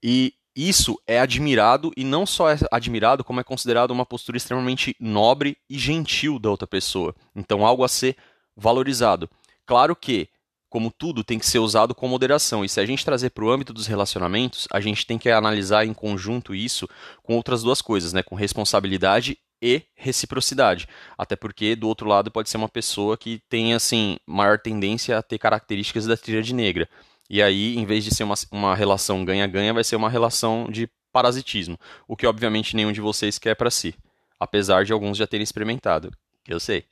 E 0.03 0.35
isso 0.57 1.01
é 1.07 1.19
admirado 1.19 1.93
e 1.97 2.05
não 2.05 2.25
só 2.25 2.51
é 2.51 2.57
admirado, 2.71 3.25
como 3.25 3.41
é 3.41 3.45
considerado 3.45 3.91
uma 3.91 4.07
postura 4.07 4.37
extremamente 4.37 4.95
nobre 5.01 5.57
e 5.69 5.79
gentil 5.79 6.39
da 6.39 6.51
outra 6.51 6.67
pessoa. 6.67 7.15
Então, 7.35 7.67
algo 7.67 7.83
a 7.83 7.89
ser 7.89 8.17
valorizado. 8.57 9.29
Claro 9.67 9.97
que, 9.97 10.29
como 10.69 10.91
tudo, 10.91 11.25
tem 11.25 11.39
que 11.39 11.47
ser 11.47 11.59
usado 11.59 11.95
com 11.95 12.07
moderação. 12.07 12.65
E 12.65 12.69
se 12.69 12.79
a 12.79 12.87
gente 12.87 13.05
trazer 13.05 13.31
para 13.31 13.45
o 13.45 13.51
âmbito 13.51 13.73
dos 13.73 13.87
relacionamentos, 13.87 14.69
a 14.71 14.81
gente 14.81 15.07
tem 15.07 15.19
que 15.19 15.31
analisar 15.31 15.85
em 15.85 15.95
conjunto 15.95 16.55
isso 16.55 16.89
com 17.23 17.35
outras 17.35 17.63
duas 17.63 17.83
coisas, 17.83 18.13
né? 18.13 18.23
Com 18.23 18.37
responsabilidade 18.37 19.39
e 19.61 19.83
reciprocidade. 19.97 20.87
Até 21.17 21.35
porque 21.35 21.75
do 21.75 21.89
outro 21.89 22.07
lado 22.09 22.31
pode 22.31 22.51
ser 22.51 22.59
uma 22.59 22.69
pessoa 22.69 23.17
que 23.17 23.41
tem 23.49 23.73
assim 23.73 24.19
maior 24.27 24.59
tendência 24.59 25.19
a 25.19 25.23
ter 25.23 25.39
características 25.39 26.07
da 26.07 26.17
tríade 26.17 26.55
negra. 26.55 26.89
E 27.29 27.43
aí, 27.43 27.77
em 27.77 27.87
vez 27.87 28.05
de 28.05 28.15
ser 28.15 28.25
uma, 28.25 28.35
uma 28.51 28.75
relação 28.75 29.25
ganha-ganha, 29.25 29.73
vai 29.73 29.83
ser 29.83 29.97
uma 29.97 30.11
relação 30.11 30.69
de 30.71 30.89
parasitismo, 31.11 31.79
o 32.09 32.17
que 32.17 32.27
obviamente 32.27 32.75
nenhum 32.75 32.93
de 32.93 33.01
vocês 33.01 33.39
quer 33.39 33.55
para 33.55 33.71
si, 33.71 33.95
apesar 34.39 34.85
de 34.85 34.93
alguns 34.93 35.17
já 35.17 35.27
terem 35.27 35.45
experimentado. 35.45 36.11
Eu 36.47 36.59
sei. 36.61 36.85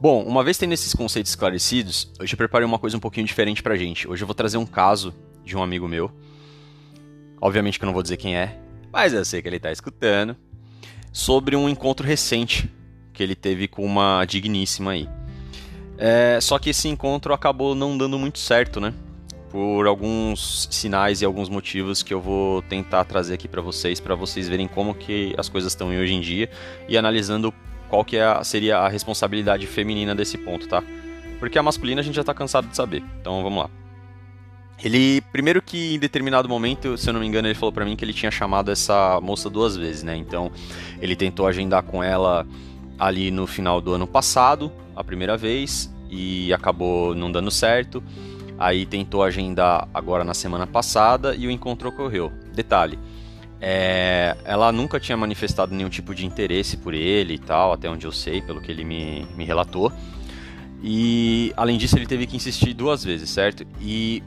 Bom, 0.00 0.22
uma 0.22 0.44
vez 0.44 0.56
tendo 0.56 0.72
esses 0.72 0.94
conceitos 0.94 1.32
esclarecidos, 1.32 2.12
hoje 2.20 2.32
eu 2.32 2.38
preparei 2.38 2.64
uma 2.64 2.78
coisa 2.78 2.96
um 2.96 3.00
pouquinho 3.00 3.26
diferente 3.26 3.62
pra 3.62 3.76
gente. 3.76 4.08
Hoje 4.08 4.22
eu 4.22 4.26
vou 4.26 4.34
trazer 4.34 4.56
um 4.56 4.64
caso 4.64 5.12
de 5.44 5.56
um 5.56 5.62
amigo 5.62 5.88
meu. 5.88 6.10
Obviamente 7.40 7.78
que 7.78 7.84
eu 7.84 7.86
não 7.86 7.92
vou 7.92 8.02
dizer 8.02 8.16
quem 8.16 8.36
é, 8.36 8.56
mas 8.92 9.12
eu 9.12 9.24
sei 9.24 9.42
que 9.42 9.48
ele 9.48 9.58
tá 9.58 9.72
escutando. 9.72 10.36
Sobre 11.12 11.56
um 11.56 11.68
encontro 11.68 12.06
recente 12.06 12.70
que 13.18 13.22
ele 13.24 13.34
teve 13.34 13.66
com 13.66 13.84
uma 13.84 14.24
digníssima 14.24 14.92
aí. 14.92 15.08
É, 15.98 16.38
só 16.40 16.56
que 16.56 16.70
esse 16.70 16.86
encontro 16.86 17.34
acabou 17.34 17.74
não 17.74 17.98
dando 17.98 18.16
muito 18.16 18.38
certo, 18.38 18.80
né? 18.80 18.94
Por 19.50 19.88
alguns 19.88 20.68
sinais 20.70 21.20
e 21.20 21.24
alguns 21.24 21.48
motivos 21.48 22.00
que 22.00 22.14
eu 22.14 22.20
vou 22.20 22.62
tentar 22.62 23.02
trazer 23.02 23.34
aqui 23.34 23.48
para 23.48 23.60
vocês, 23.60 23.98
para 23.98 24.14
vocês 24.14 24.48
verem 24.48 24.68
como 24.68 24.94
que 24.94 25.34
as 25.36 25.48
coisas 25.48 25.72
estão 25.72 25.88
hoje 25.88 26.14
em 26.14 26.20
dia 26.20 26.48
e 26.88 26.96
analisando 26.96 27.52
qual 27.88 28.04
que 28.04 28.16
é 28.16 28.24
a, 28.24 28.44
seria 28.44 28.78
a 28.78 28.88
responsabilidade 28.88 29.66
feminina 29.66 30.14
desse 30.14 30.38
ponto, 30.38 30.68
tá? 30.68 30.80
Porque 31.40 31.58
a 31.58 31.62
masculina 31.62 32.00
a 32.00 32.04
gente 32.04 32.14
já 32.14 32.22
tá 32.22 32.32
cansado 32.32 32.68
de 32.68 32.76
saber. 32.76 33.02
Então 33.20 33.42
vamos 33.42 33.64
lá. 33.64 33.70
Ele, 34.80 35.20
primeiro 35.32 35.60
que 35.60 35.96
em 35.96 35.98
determinado 35.98 36.48
momento, 36.48 36.96
se 36.96 37.10
eu 37.10 37.12
não 37.12 37.18
me 37.18 37.26
engano, 37.26 37.48
ele 37.48 37.56
falou 37.56 37.72
para 37.72 37.84
mim 37.84 37.96
que 37.96 38.04
ele 38.04 38.12
tinha 38.12 38.30
chamado 38.30 38.70
essa 38.70 39.20
moça 39.20 39.50
duas 39.50 39.76
vezes, 39.76 40.04
né? 40.04 40.16
Então, 40.16 40.52
ele 41.02 41.16
tentou 41.16 41.48
agendar 41.48 41.82
com 41.82 42.00
ela 42.00 42.46
ali 42.98 43.30
no 43.30 43.46
final 43.46 43.80
do 43.80 43.94
ano 43.94 44.06
passado, 44.06 44.72
a 44.94 45.04
primeira 45.04 45.36
vez, 45.36 45.92
e 46.10 46.52
acabou 46.52 47.14
não 47.14 47.30
dando 47.30 47.50
certo. 47.50 48.02
Aí 48.58 48.84
tentou 48.84 49.22
agendar 49.22 49.88
agora 49.94 50.24
na 50.24 50.34
semana 50.34 50.66
passada 50.66 51.34
e 51.34 51.46
o 51.46 51.50
encontro 51.50 51.88
ocorreu. 51.90 52.32
Detalhe, 52.52 52.98
é, 53.60 54.36
ela 54.44 54.72
nunca 54.72 54.98
tinha 54.98 55.16
manifestado 55.16 55.74
nenhum 55.74 55.88
tipo 55.88 56.14
de 56.14 56.26
interesse 56.26 56.76
por 56.76 56.92
ele 56.92 57.34
e 57.34 57.38
tal, 57.38 57.72
até 57.72 57.88
onde 57.88 58.06
eu 58.06 58.12
sei, 58.12 58.40
pelo 58.40 58.60
que 58.60 58.70
ele 58.70 58.84
me, 58.84 59.26
me 59.36 59.44
relatou. 59.44 59.92
E 60.82 61.52
além 61.56 61.76
disso, 61.76 61.96
ele 61.96 62.06
teve 62.06 62.26
que 62.26 62.36
insistir 62.36 62.72
duas 62.72 63.04
vezes, 63.04 63.30
certo? 63.30 63.66
E 63.80 64.22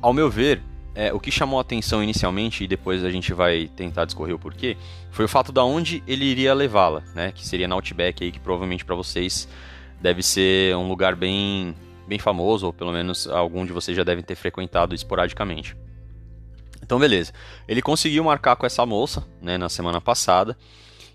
ao 0.00 0.12
meu 0.12 0.30
ver, 0.30 0.62
é, 0.94 1.12
o 1.12 1.18
que 1.18 1.30
chamou 1.30 1.58
a 1.58 1.62
atenção 1.62 2.02
inicialmente, 2.02 2.64
e 2.64 2.68
depois 2.68 3.04
a 3.04 3.10
gente 3.10 3.32
vai 3.32 3.68
tentar 3.68 4.04
discorrer 4.04 4.34
o 4.34 4.38
porquê, 4.38 4.76
foi 5.10 5.24
o 5.24 5.28
fato 5.28 5.50
da 5.50 5.64
onde 5.64 6.02
ele 6.06 6.24
iria 6.24 6.52
levá-la, 6.54 7.02
né? 7.14 7.32
Que 7.32 7.46
seria 7.46 7.66
na 7.66 7.74
Outback 7.74 8.22
aí, 8.22 8.30
que 8.30 8.40
provavelmente 8.40 8.84
para 8.84 8.94
vocês 8.94 9.48
deve 10.00 10.22
ser 10.22 10.76
um 10.76 10.88
lugar 10.88 11.14
bem, 11.14 11.74
bem 12.06 12.18
famoso, 12.18 12.66
ou 12.66 12.72
pelo 12.72 12.92
menos 12.92 13.26
algum 13.26 13.64
de 13.64 13.72
vocês 13.72 13.96
já 13.96 14.04
devem 14.04 14.22
ter 14.22 14.34
frequentado 14.34 14.94
esporadicamente. 14.94 15.76
Então, 16.82 16.98
beleza. 16.98 17.32
Ele 17.66 17.80
conseguiu 17.80 18.24
marcar 18.24 18.56
com 18.56 18.66
essa 18.66 18.84
moça, 18.84 19.26
né, 19.40 19.56
na 19.56 19.68
semana 19.68 20.00
passada, 20.00 20.56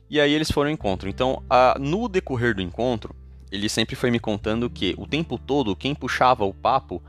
e 0.09 0.19
aí 0.19 0.33
eles 0.33 0.49
foram 0.49 0.69
ao 0.69 0.73
encontro. 0.73 1.09
Então, 1.09 1.43
a, 1.49 1.75
no 1.79 2.07
decorrer 2.07 2.55
do 2.55 2.61
encontro, 2.61 3.13
ele 3.51 3.69
sempre 3.69 3.95
foi 3.95 4.09
me 4.09 4.19
contando 4.19 4.69
que 4.69 4.95
o 4.97 5.05
tempo 5.05 5.37
todo 5.37 5.75
quem 5.75 5.93
puxava 5.93 6.45
o 6.45 6.53
papo 6.53 7.03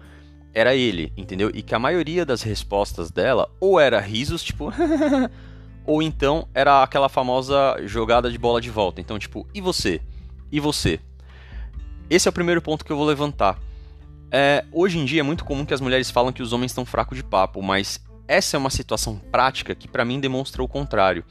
era 0.55 0.75
ele, 0.75 1.13
entendeu? 1.17 1.51
E 1.55 1.63
que 1.63 1.75
a 1.75 1.79
maioria 1.79 2.25
das 2.25 2.43
respostas 2.43 3.11
dela 3.11 3.51
ou 3.61 3.79
era 3.79 4.01
risos, 4.01 4.43
tipo, 4.43 4.73
ou 5.87 6.03
então 6.03 6.49
era 6.55 6.83
aquela 6.83 7.09
famosa 7.09 7.77
jogada 7.85 8.31
de 8.31 8.39
bola 8.39 8.61
de 8.61 8.71
volta. 8.71 9.01
Então, 9.01 9.19
tipo, 9.19 9.47
e 9.55 9.61
você? 9.61 10.01
E 10.51 10.61
você? 10.61 11.01
Esse 12.11 12.29
é 12.29 12.31
o 12.31 12.33
primeiro 12.33 12.63
ponto 12.63 12.85
que 12.85 12.93
eu 12.93 12.97
vou 12.97 13.07
levantar. 13.07 13.59
É, 14.31 14.65
hoje 14.73 14.99
em 14.99 15.05
dia 15.05 15.21
é 15.21 15.23
muito 15.23 15.45
comum 15.45 15.65
que 15.65 15.73
as 15.73 15.81
mulheres 15.81 16.11
falam 16.11 16.33
que 16.33 16.43
os 16.43 16.53
homens 16.53 16.73
estão 16.73 16.85
fracos 16.85 17.17
de 17.17 17.25
papo, 17.25 17.63
mas 17.63 18.01
essa 18.29 18.57
é 18.57 18.59
uma 18.59 18.71
situação 18.71 19.19
prática 19.33 19.75
que 19.75 19.89
para 19.89 20.05
mim 20.05 20.21
demonstra 20.21 20.63
o 20.63 20.69
contrário. 20.69 21.25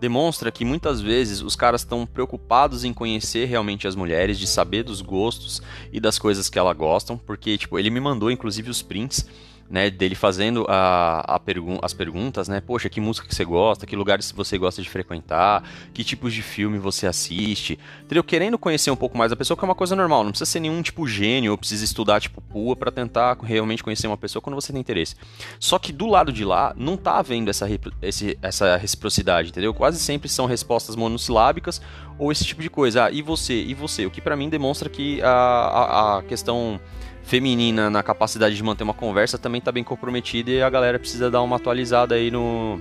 Demonstra 0.00 0.52
que 0.52 0.64
muitas 0.64 1.00
vezes 1.00 1.42
os 1.42 1.56
caras 1.56 1.80
estão 1.80 2.06
preocupados 2.06 2.84
em 2.84 2.94
conhecer 2.94 3.46
realmente 3.46 3.88
as 3.88 3.96
mulheres, 3.96 4.38
de 4.38 4.46
saber 4.46 4.84
dos 4.84 5.00
gostos 5.00 5.60
e 5.92 5.98
das 5.98 6.18
coisas 6.18 6.48
que 6.48 6.58
elas 6.58 6.76
gostam, 6.76 7.18
porque 7.18 7.58
tipo, 7.58 7.78
ele 7.78 7.90
me 7.90 8.00
mandou 8.00 8.30
inclusive 8.30 8.70
os 8.70 8.80
prints 8.80 9.26
né, 9.68 9.90
dele 9.90 10.14
fazendo 10.14 10.66
a, 10.68 11.20
a 11.20 11.38
pergun 11.38 11.78
as 11.82 11.92
perguntas, 11.92 12.48
né, 12.48 12.60
poxa, 12.60 12.88
que 12.88 13.00
música 13.00 13.26
que 13.26 13.34
você 13.34 13.44
gosta, 13.44 13.86
que 13.86 13.96
lugares 13.96 14.30
você 14.32 14.58
gosta 14.58 14.82
de 14.82 14.88
frequentar, 14.88 15.62
que 15.92 16.04
tipos 16.04 16.32
de 16.32 16.42
filme 16.42 16.78
você 16.78 17.06
assiste, 17.06 17.78
entendeu? 18.02 18.22
Querendo 18.22 18.58
conhecer 18.58 18.90
um 18.90 18.96
pouco 18.96 19.16
mais 19.16 19.32
a 19.32 19.36
pessoa, 19.36 19.56
que 19.56 19.64
é 19.64 19.68
uma 19.68 19.74
coisa 19.74 19.96
normal, 19.96 20.24
não 20.24 20.30
precisa 20.30 20.50
ser 20.50 20.60
nenhum 20.60 20.82
tipo 20.82 21.06
gênio, 21.06 21.52
ou 21.52 21.58
precisa 21.58 21.84
estudar 21.84 22.20
tipo 22.20 22.40
pua 22.40 22.76
para 22.76 22.90
tentar 22.90 23.36
realmente 23.42 23.82
conhecer 23.82 24.06
uma 24.06 24.16
pessoa 24.16 24.42
quando 24.42 24.54
você 24.54 24.72
tem 24.72 24.80
interesse. 24.80 25.16
Só 25.58 25.78
que 25.78 25.92
do 25.92 26.06
lado 26.06 26.32
de 26.32 26.44
lá, 26.44 26.74
não 26.76 26.96
tá 26.96 27.18
havendo 27.18 27.50
essa, 27.50 27.66
esse, 28.02 28.38
essa 28.42 28.76
reciprocidade, 28.76 29.50
entendeu? 29.50 29.72
Quase 29.72 29.98
sempre 29.98 30.28
são 30.28 30.46
respostas 30.46 30.96
monossilábicas 30.96 31.80
ou 32.18 32.30
esse 32.30 32.44
tipo 32.44 32.62
de 32.62 32.70
coisa. 32.70 33.06
Ah, 33.06 33.10
e 33.10 33.22
você? 33.22 33.54
E 33.54 33.74
você? 33.74 34.06
O 34.06 34.10
que 34.10 34.20
para 34.20 34.36
mim 34.36 34.48
demonstra 34.48 34.88
que 34.88 35.22
a, 35.22 35.28
a, 35.28 36.18
a 36.18 36.22
questão 36.22 36.80
feminina 37.24 37.90
na 37.90 38.02
capacidade 38.02 38.54
de 38.54 38.62
manter 38.62 38.84
uma 38.84 38.94
conversa 38.94 39.38
também 39.38 39.58
está 39.58 39.72
bem 39.72 39.82
comprometida 39.82 40.50
e 40.50 40.62
a 40.62 40.70
galera 40.70 40.98
precisa 40.98 41.30
dar 41.30 41.42
uma 41.42 41.56
atualizada 41.56 42.14
aí 42.14 42.30
no, 42.30 42.80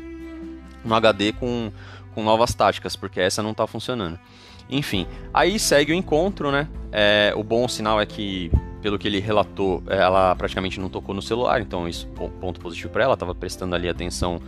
no 0.84 0.94
HD 0.94 1.32
com, 1.34 1.72
com 2.14 2.24
novas 2.24 2.54
táticas, 2.54 2.96
porque 2.96 3.20
essa 3.20 3.42
não 3.42 3.52
está 3.52 3.66
funcionando. 3.66 4.20
Enfim, 4.70 5.08
aí 5.34 5.58
segue 5.58 5.92
o 5.92 5.96
encontro, 5.96 6.52
né? 6.52 6.68
É, 6.92 7.34
o 7.36 7.44
bom 7.44 7.68
sinal 7.68 8.00
é 8.00 8.06
que, 8.06 8.52
pelo 8.82 9.00
que 9.00 9.08
ele 9.08 9.20
relatou, 9.20 9.82
ela 9.88 10.36
praticamente 10.36 10.80
não 10.80 10.90
tocou 10.90 11.16
no 11.16 11.22
celular, 11.22 11.62
então 11.62 11.88
isso 11.88 12.08
ponto 12.40 12.60
positivo 12.60 12.92
para 12.92 13.04
ela, 13.04 13.14
estava 13.14 13.34
prestando 13.34 13.76
ali 13.76 13.88
atenção 13.88 14.42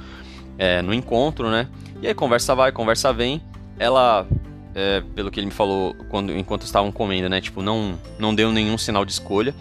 é, 0.57 0.81
no 0.81 0.93
encontro, 0.93 1.49
né? 1.49 1.67
E 2.01 2.07
aí 2.07 2.13
conversa 2.13 2.53
vai, 2.53 2.71
conversa 2.71 3.13
vem, 3.13 3.41
ela 3.79 4.27
é, 4.73 5.01
pelo 5.15 5.31
que 5.31 5.39
ele 5.39 5.47
me 5.47 5.53
falou 5.53 5.95
quando 6.09 6.35
enquanto 6.35 6.63
estavam 6.63 6.91
comendo, 6.91 7.29
né? 7.29 7.39
Tipo, 7.39 7.61
não, 7.61 7.97
não 8.19 8.35
deu 8.35 8.51
nenhum 8.51 8.77
sinal 8.77 9.05
de 9.05 9.13
escolha. 9.13 9.55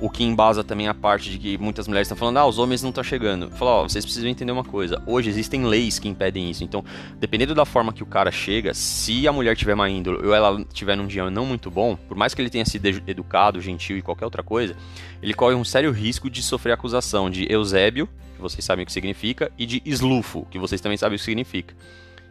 O 0.00 0.08
que 0.08 0.22
embasa 0.22 0.62
também 0.62 0.86
a 0.86 0.94
parte 0.94 1.28
de 1.28 1.38
que 1.38 1.58
muitas 1.58 1.88
mulheres 1.88 2.06
estão 2.06 2.16
falando, 2.16 2.36
ah, 2.36 2.46
os 2.46 2.58
homens 2.58 2.82
não 2.82 2.90
estão 2.90 3.02
chegando. 3.02 3.50
Fala, 3.50 3.70
ó, 3.72 3.82
vocês 3.82 4.04
precisam 4.04 4.30
entender 4.30 4.52
uma 4.52 4.62
coisa. 4.62 5.02
Hoje 5.04 5.28
existem 5.28 5.64
leis 5.64 5.98
que 5.98 6.08
impedem 6.08 6.48
isso. 6.48 6.62
Então, 6.62 6.84
dependendo 7.18 7.52
da 7.52 7.64
forma 7.64 7.92
que 7.92 8.02
o 8.02 8.06
cara 8.06 8.30
chega, 8.30 8.72
se 8.74 9.26
a 9.26 9.32
mulher 9.32 9.56
tiver 9.56 9.74
má 9.74 9.88
índole 9.88 10.24
ou 10.24 10.32
ela 10.32 10.64
tiver 10.72 10.96
num 10.96 11.06
dia 11.06 11.28
não 11.30 11.44
muito 11.44 11.68
bom, 11.68 11.96
por 11.96 12.16
mais 12.16 12.32
que 12.32 12.40
ele 12.40 12.48
tenha 12.48 12.64
sido 12.64 12.86
educado, 13.08 13.60
gentil 13.60 13.98
e 13.98 14.02
qualquer 14.02 14.24
outra 14.24 14.42
coisa, 14.42 14.76
ele 15.20 15.34
corre 15.34 15.56
um 15.56 15.64
sério 15.64 15.90
risco 15.90 16.30
de 16.30 16.42
sofrer 16.44 16.72
acusação 16.72 17.28
de 17.28 17.50
Eusébio, 17.52 18.08
que 18.36 18.40
vocês 18.40 18.64
sabem 18.64 18.84
o 18.84 18.86
que 18.86 18.92
significa, 18.92 19.50
e 19.58 19.66
de 19.66 19.82
eslufo, 19.84 20.46
que 20.48 20.60
vocês 20.60 20.80
também 20.80 20.96
sabem 20.96 21.16
o 21.16 21.18
que 21.18 21.24
significa. 21.24 21.74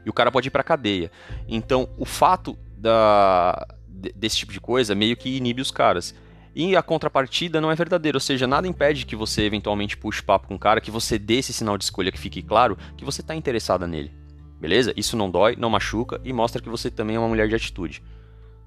E 0.06 0.10
o 0.10 0.14
cara 0.14 0.32
pode 0.32 0.48
ir 0.48 0.52
pra 0.52 0.64
cadeia. 0.64 1.12
Então, 1.50 1.90
o 1.98 2.06
fato 2.06 2.58
da, 2.78 3.68
desse 4.16 4.38
tipo 4.38 4.54
de 4.54 4.62
coisa 4.62 4.96
meio 4.96 5.18
que 5.18 5.36
inibe 5.36 5.62
os 5.62 5.72
caras. 5.72 6.16
E 6.60 6.76
a 6.76 6.82
contrapartida 6.82 7.62
não 7.62 7.70
é 7.70 7.76
verdadeira, 7.76 8.16
ou 8.16 8.20
seja, 8.20 8.48
nada 8.48 8.68
impede 8.68 9.06
que 9.06 9.16
você 9.16 9.44
eventualmente 9.44 9.96
puxe 9.96 10.24
papo 10.24 10.48
com 10.48 10.56
o 10.56 10.60
cara, 10.60 10.82
que 10.82 10.90
você 10.90 11.20
dê 11.20 11.36
esse 11.36 11.54
sinal 11.54 11.78
de 11.78 11.84
escolha 11.84 12.12
que 12.12 12.18
fique 12.18 12.42
claro 12.42 12.76
que 12.98 13.06
você 13.06 13.22
está 13.22 13.36
interessada 13.36 13.86
nele. 13.86 14.12
Beleza? 14.60 14.92
Isso 14.98 15.16
não 15.16 15.30
dói, 15.30 15.56
não 15.56 15.70
machuca 15.70 16.20
e 16.24 16.34
mostra 16.34 16.60
que 16.60 16.68
você 16.68 16.90
também 16.90 17.16
é 17.16 17.20
uma 17.20 17.28
mulher 17.28 17.48
de 17.48 17.54
atitude. 17.54 18.02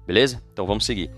Beleza? 0.07 0.41
Então 0.53 0.65
vamos 0.65 0.85
seguir. 0.85 1.11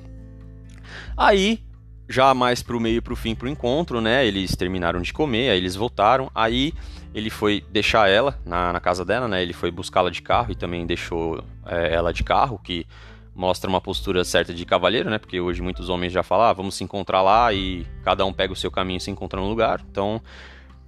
Aí, 1.16 1.64
já 2.10 2.34
mais 2.34 2.64
pro 2.64 2.80
meio 2.80 3.04
pro 3.04 3.16
fim 3.16 3.36
pro 3.36 3.48
encontro, 3.48 4.02
né? 4.02 4.26
Eles 4.26 4.56
terminaram 4.56 5.00
de 5.00 5.14
comer, 5.14 5.52
aí 5.52 5.58
eles 5.60 5.76
voltaram. 5.76 6.32
Aí 6.34 6.74
ele 7.14 7.30
foi 7.30 7.64
deixar 7.72 8.10
ela 8.10 8.42
na, 8.44 8.74
na 8.74 8.80
casa 8.80 9.06
dela, 9.06 9.28
né? 9.28 9.44
Ele 9.44 9.54
foi 9.54 9.70
buscá-la 9.70 10.10
de 10.10 10.24
carro 10.24 10.52
e 10.52 10.56
também 10.56 10.88
deixou 10.88 11.44
é, 11.68 11.94
ela 11.94 12.12
de 12.12 12.24
carro, 12.24 12.58
que 12.58 12.88
mostra 13.36 13.70
uma 13.70 13.82
postura 13.82 14.24
certa 14.24 14.54
de 14.54 14.66
cavalheiro, 14.66 15.10
né? 15.10 15.18
Porque 15.18 15.40
hoje 15.40 15.62
muitos 15.62 15.90
homens 15.90 16.14
já 16.14 16.24
falam, 16.24 16.46
ah, 16.48 16.54
vamos 16.54 16.76
se 16.76 16.84
encontrar 16.84 17.22
lá 17.22 17.52
e 17.54 17.86
cada 18.04 18.26
um 18.26 18.34
pega 18.34 18.54
o 18.54 18.56
seu 18.56 18.70
caminho 18.70 18.98
e 18.98 19.02
se 19.02 19.10
encontra 19.10 19.40
no 19.40 19.48
lugar. 19.48 19.84
Então, 19.90 20.22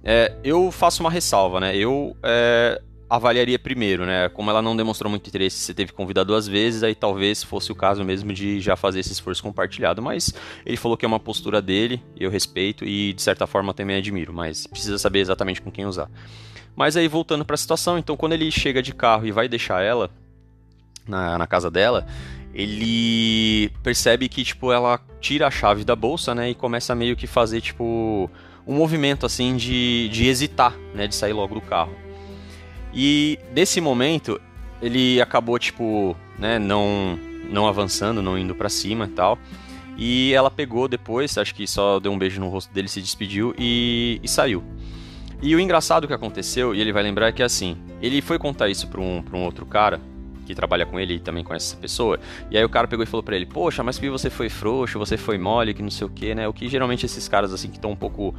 é, 0.04 0.32
eu 0.44 0.70
faço 0.70 1.02
uma 1.02 1.10
ressalva, 1.10 1.58
né? 1.58 1.76
Eu 1.76 2.16
é, 2.22 2.80
avaliaria 3.08 3.58
primeiro, 3.58 4.04
né? 4.04 4.28
Como 4.28 4.50
ela 4.50 4.62
não 4.62 4.76
demonstrou 4.76 5.10
muito 5.10 5.26
interesse, 5.28 5.58
você 5.58 5.74
teve 5.74 5.90
que 5.90 5.96
convidar 5.96 6.24
duas 6.24 6.46
vezes, 6.46 6.82
aí 6.82 6.94
talvez 6.94 7.42
fosse 7.42 7.72
o 7.72 7.74
caso 7.74 8.04
mesmo 8.04 8.32
de 8.32 8.60
já 8.60 8.76
fazer 8.76 9.00
esse 9.00 9.12
esforço 9.12 9.42
compartilhado. 9.42 10.02
Mas 10.02 10.32
ele 10.64 10.76
falou 10.76 10.96
que 10.96 11.04
é 11.04 11.08
uma 11.08 11.20
postura 11.20 11.62
dele, 11.62 12.02
eu 12.16 12.30
respeito 12.30 12.84
e 12.84 13.12
de 13.12 13.22
certa 13.22 13.46
forma 13.46 13.72
também 13.72 13.96
admiro, 13.96 14.32
mas 14.32 14.66
precisa 14.66 14.98
saber 14.98 15.20
exatamente 15.20 15.60
com 15.60 15.70
quem 15.70 15.86
usar. 15.86 16.10
Mas 16.74 16.96
aí 16.96 17.08
voltando 17.08 17.44
para 17.44 17.54
a 17.54 17.58
situação, 17.58 17.96
então 17.96 18.16
quando 18.16 18.34
ele 18.34 18.50
chega 18.50 18.82
de 18.82 18.92
carro 18.92 19.26
e 19.26 19.32
vai 19.32 19.48
deixar 19.48 19.82
ela 19.82 20.10
na, 21.06 21.38
na 21.38 21.46
casa 21.46 21.70
dela, 21.70 22.06
ele 22.56 23.70
percebe 23.82 24.30
que, 24.30 24.42
tipo, 24.42 24.72
ela 24.72 24.98
tira 25.20 25.46
a 25.46 25.50
chave 25.50 25.84
da 25.84 25.94
bolsa, 25.94 26.34
né, 26.34 26.48
e 26.48 26.54
começa 26.54 26.94
meio 26.94 27.14
que 27.14 27.26
fazer, 27.26 27.60
tipo, 27.60 28.30
um 28.66 28.74
movimento, 28.74 29.26
assim, 29.26 29.56
de, 29.56 30.08
de 30.08 30.26
hesitar, 30.26 30.74
né, 30.94 31.06
de 31.06 31.14
sair 31.14 31.34
logo 31.34 31.54
do 31.54 31.60
carro. 31.60 31.94
E 32.94 33.38
nesse 33.54 33.78
momento, 33.78 34.40
ele 34.80 35.20
acabou, 35.20 35.58
tipo, 35.58 36.16
né, 36.38 36.58
não, 36.58 37.18
não 37.50 37.68
avançando, 37.68 38.22
não 38.22 38.38
indo 38.38 38.54
para 38.54 38.70
cima 38.70 39.04
e 39.04 39.10
tal. 39.10 39.38
E 39.98 40.32
ela 40.32 40.50
pegou 40.50 40.88
depois, 40.88 41.36
acho 41.36 41.54
que 41.54 41.66
só 41.66 42.00
deu 42.00 42.10
um 42.10 42.18
beijo 42.18 42.40
no 42.40 42.48
rosto 42.48 42.72
dele, 42.72 42.88
se 42.88 43.02
despediu 43.02 43.54
e, 43.58 44.18
e 44.22 44.28
saiu. 44.28 44.64
E 45.42 45.54
o 45.54 45.60
engraçado 45.60 46.06
que 46.06 46.14
aconteceu, 46.14 46.74
e 46.74 46.80
ele 46.80 46.92
vai 46.92 47.02
lembrar, 47.02 47.28
é 47.28 47.32
que 47.32 47.42
assim, 47.42 47.76
ele 48.00 48.22
foi 48.22 48.38
contar 48.38 48.70
isso 48.70 48.88
pra 48.88 49.00
um, 49.00 49.22
pra 49.22 49.36
um 49.36 49.44
outro 49.44 49.66
cara, 49.66 50.00
que 50.46 50.54
trabalha 50.54 50.86
com 50.86 50.98
ele 50.98 51.14
e 51.14 51.20
também 51.20 51.42
conhece 51.42 51.66
essa 51.66 51.76
pessoa. 51.76 52.18
E 52.50 52.56
aí 52.56 52.64
o 52.64 52.68
cara 52.68 52.86
pegou 52.86 53.02
e 53.02 53.06
falou 53.06 53.22
para 53.22 53.36
ele: 53.36 53.44
Poxa, 53.44 53.82
mas 53.82 53.98
que 53.98 54.08
você 54.08 54.30
foi 54.30 54.48
frouxo, 54.48 54.98
você 54.98 55.16
foi 55.16 55.36
mole, 55.36 55.74
que 55.74 55.82
não 55.82 55.90
sei 55.90 56.06
o 56.06 56.10
que, 56.10 56.34
né? 56.34 56.46
O 56.48 56.52
que 56.52 56.68
geralmente 56.68 57.04
esses 57.04 57.28
caras 57.28 57.52
assim 57.52 57.68
que 57.68 57.76
estão 57.76 57.90
um 57.90 57.96
pouco 57.96 58.34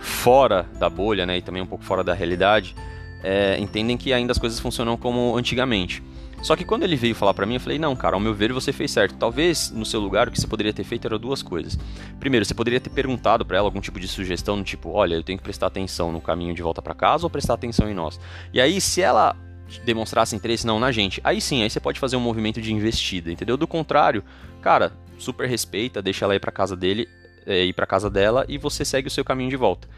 fora 0.00 0.66
da 0.78 0.88
bolha, 0.88 1.26
né? 1.26 1.38
E 1.38 1.42
também 1.42 1.62
um 1.62 1.66
pouco 1.66 1.84
fora 1.84 2.02
da 2.02 2.14
realidade, 2.14 2.74
é, 3.22 3.58
entendem 3.58 3.96
que 3.96 4.12
ainda 4.12 4.32
as 4.32 4.38
coisas 4.38 4.58
funcionam 4.58 4.96
como 4.96 5.36
antigamente. 5.36 6.02
Só 6.42 6.56
que 6.56 6.64
quando 6.64 6.84
ele 6.84 6.96
veio 6.96 7.14
falar 7.14 7.34
para 7.34 7.44
mim, 7.44 7.54
eu 7.54 7.60
falei: 7.60 7.78
"Não, 7.78 7.94
cara, 7.94 8.16
ao 8.16 8.20
meu 8.20 8.32
ver 8.32 8.52
você 8.52 8.72
fez 8.72 8.90
certo. 8.90 9.14
Talvez 9.16 9.70
no 9.70 9.84
seu 9.84 10.00
lugar 10.00 10.28
o 10.28 10.30
que 10.30 10.40
você 10.40 10.46
poderia 10.46 10.72
ter 10.72 10.84
feito 10.84 11.06
eram 11.06 11.18
duas 11.18 11.42
coisas. 11.42 11.78
Primeiro, 12.18 12.44
você 12.44 12.54
poderia 12.54 12.80
ter 12.80 12.90
perguntado 12.90 13.44
para 13.44 13.58
ela 13.58 13.68
algum 13.68 13.80
tipo 13.80 14.00
de 14.00 14.08
sugestão, 14.08 14.56
no 14.56 14.64
tipo: 14.64 14.90
"Olha, 14.90 15.14
eu 15.14 15.22
tenho 15.22 15.38
que 15.38 15.44
prestar 15.44 15.66
atenção 15.66 16.10
no 16.10 16.20
caminho 16.20 16.54
de 16.54 16.62
volta 16.62 16.80
para 16.80 16.94
casa 16.94 17.26
ou 17.26 17.30
prestar 17.30 17.54
atenção 17.54 17.90
em 17.90 17.94
nós?". 17.94 18.18
E 18.54 18.60
aí, 18.60 18.80
se 18.80 19.02
ela 19.02 19.36
demonstrasse 19.78 20.34
interesse 20.34 20.66
não 20.66 20.80
na 20.80 20.90
gente, 20.90 21.20
aí 21.22 21.40
sim, 21.40 21.62
aí 21.62 21.70
você 21.70 21.78
pode 21.78 22.00
fazer 22.00 22.16
um 22.16 22.20
movimento 22.20 22.60
de 22.60 22.72
investida, 22.72 23.30
entendeu? 23.30 23.56
Do 23.56 23.66
contrário, 23.66 24.24
cara, 24.60 24.92
super 25.18 25.48
respeita, 25.48 26.02
deixa 26.02 26.24
ela 26.24 26.34
ir 26.34 26.40
para 26.40 26.50
casa 26.50 26.76
dele, 26.76 27.08
é, 27.46 27.64
ir 27.64 27.72
para 27.72 27.86
casa 27.86 28.10
dela 28.10 28.44
e 28.48 28.58
você 28.58 28.84
segue 28.84 29.08
o 29.08 29.10
seu 29.10 29.24
caminho 29.24 29.50
de 29.50 29.56
volta. 29.56 29.88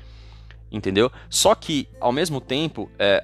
Entendeu? 0.71 1.11
Só 1.29 1.55
que, 1.55 1.89
ao 2.01 2.13
mesmo 2.13 2.41
tempo, 2.41 2.91
é, 2.99 3.23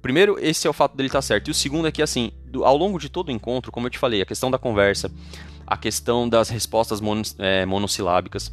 primeiro, 0.00 0.38
esse 0.40 0.66
é 0.66 0.70
o 0.70 0.72
fato 0.72 0.96
dele 0.96 1.08
estar 1.08 1.18
tá 1.18 1.22
certo. 1.22 1.48
E 1.48 1.50
o 1.50 1.54
segundo 1.54 1.86
é 1.86 1.92
que, 1.92 2.02
assim, 2.02 2.32
do, 2.46 2.64
ao 2.64 2.76
longo 2.76 2.98
de 2.98 3.08
todo 3.08 3.28
o 3.28 3.32
encontro, 3.32 3.70
como 3.70 3.86
eu 3.86 3.90
te 3.90 3.98
falei, 3.98 4.22
a 4.22 4.26
questão 4.26 4.50
da 4.50 4.58
conversa, 4.58 5.10
a 5.66 5.76
questão 5.76 6.28
das 6.28 6.48
respostas 6.48 7.00
é, 7.38 7.66
monossilábicas, 7.66 8.50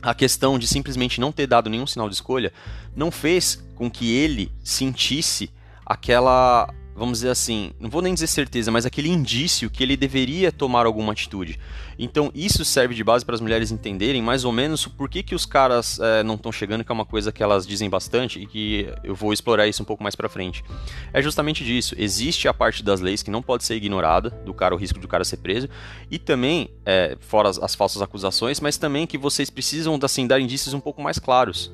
a 0.00 0.14
questão 0.14 0.58
de 0.58 0.66
simplesmente 0.66 1.20
não 1.20 1.32
ter 1.32 1.46
dado 1.46 1.68
nenhum 1.68 1.86
sinal 1.86 2.08
de 2.08 2.14
escolha, 2.14 2.52
não 2.94 3.10
fez 3.10 3.62
com 3.74 3.90
que 3.90 4.14
ele 4.14 4.50
sentisse 4.62 5.50
aquela 5.88 6.68
vamos 6.98 7.18
dizer 7.18 7.30
assim, 7.30 7.70
não 7.78 7.88
vou 7.88 8.02
nem 8.02 8.12
dizer 8.12 8.26
certeza, 8.26 8.70
mas 8.72 8.84
aquele 8.84 9.08
indício 9.08 9.70
que 9.70 9.82
ele 9.82 9.96
deveria 9.96 10.50
tomar 10.50 10.84
alguma 10.84 11.12
atitude. 11.12 11.58
Então 11.96 12.30
isso 12.34 12.64
serve 12.64 12.94
de 12.94 13.04
base 13.04 13.24
para 13.24 13.36
as 13.36 13.40
mulheres 13.40 13.70
entenderem 13.70 14.20
mais 14.20 14.44
ou 14.44 14.50
menos 14.50 14.86
por 14.86 15.08
que, 15.08 15.22
que 15.22 15.34
os 15.34 15.46
caras 15.46 15.98
é, 16.00 16.22
não 16.24 16.34
estão 16.34 16.50
chegando, 16.50 16.82
que 16.82 16.90
é 16.90 16.94
uma 16.94 17.04
coisa 17.04 17.30
que 17.30 17.42
elas 17.42 17.66
dizem 17.66 17.88
bastante 17.88 18.40
e 18.40 18.46
que 18.46 18.92
eu 19.04 19.14
vou 19.14 19.32
explorar 19.32 19.68
isso 19.68 19.82
um 19.82 19.86
pouco 19.86 20.02
mais 20.02 20.16
para 20.16 20.28
frente. 20.28 20.64
É 21.12 21.22
justamente 21.22 21.64
disso. 21.64 21.94
Existe 21.96 22.48
a 22.48 22.54
parte 22.54 22.82
das 22.82 23.00
leis 23.00 23.22
que 23.22 23.30
não 23.30 23.42
pode 23.42 23.64
ser 23.64 23.76
ignorada, 23.76 24.30
do 24.30 24.52
cara, 24.52 24.74
o 24.74 24.78
risco 24.78 24.98
de 24.98 25.06
o 25.06 25.08
cara 25.08 25.24
ser 25.24 25.36
preso, 25.36 25.68
e 26.10 26.18
também, 26.18 26.68
é, 26.84 27.16
fora 27.20 27.48
as, 27.48 27.58
as 27.58 27.74
falsas 27.76 28.02
acusações, 28.02 28.60
mas 28.60 28.76
também 28.76 29.06
que 29.06 29.16
vocês 29.16 29.48
precisam 29.48 29.98
assim, 30.02 30.26
dar 30.26 30.40
indícios 30.40 30.74
um 30.74 30.80
pouco 30.80 31.00
mais 31.00 31.18
claros. 31.18 31.72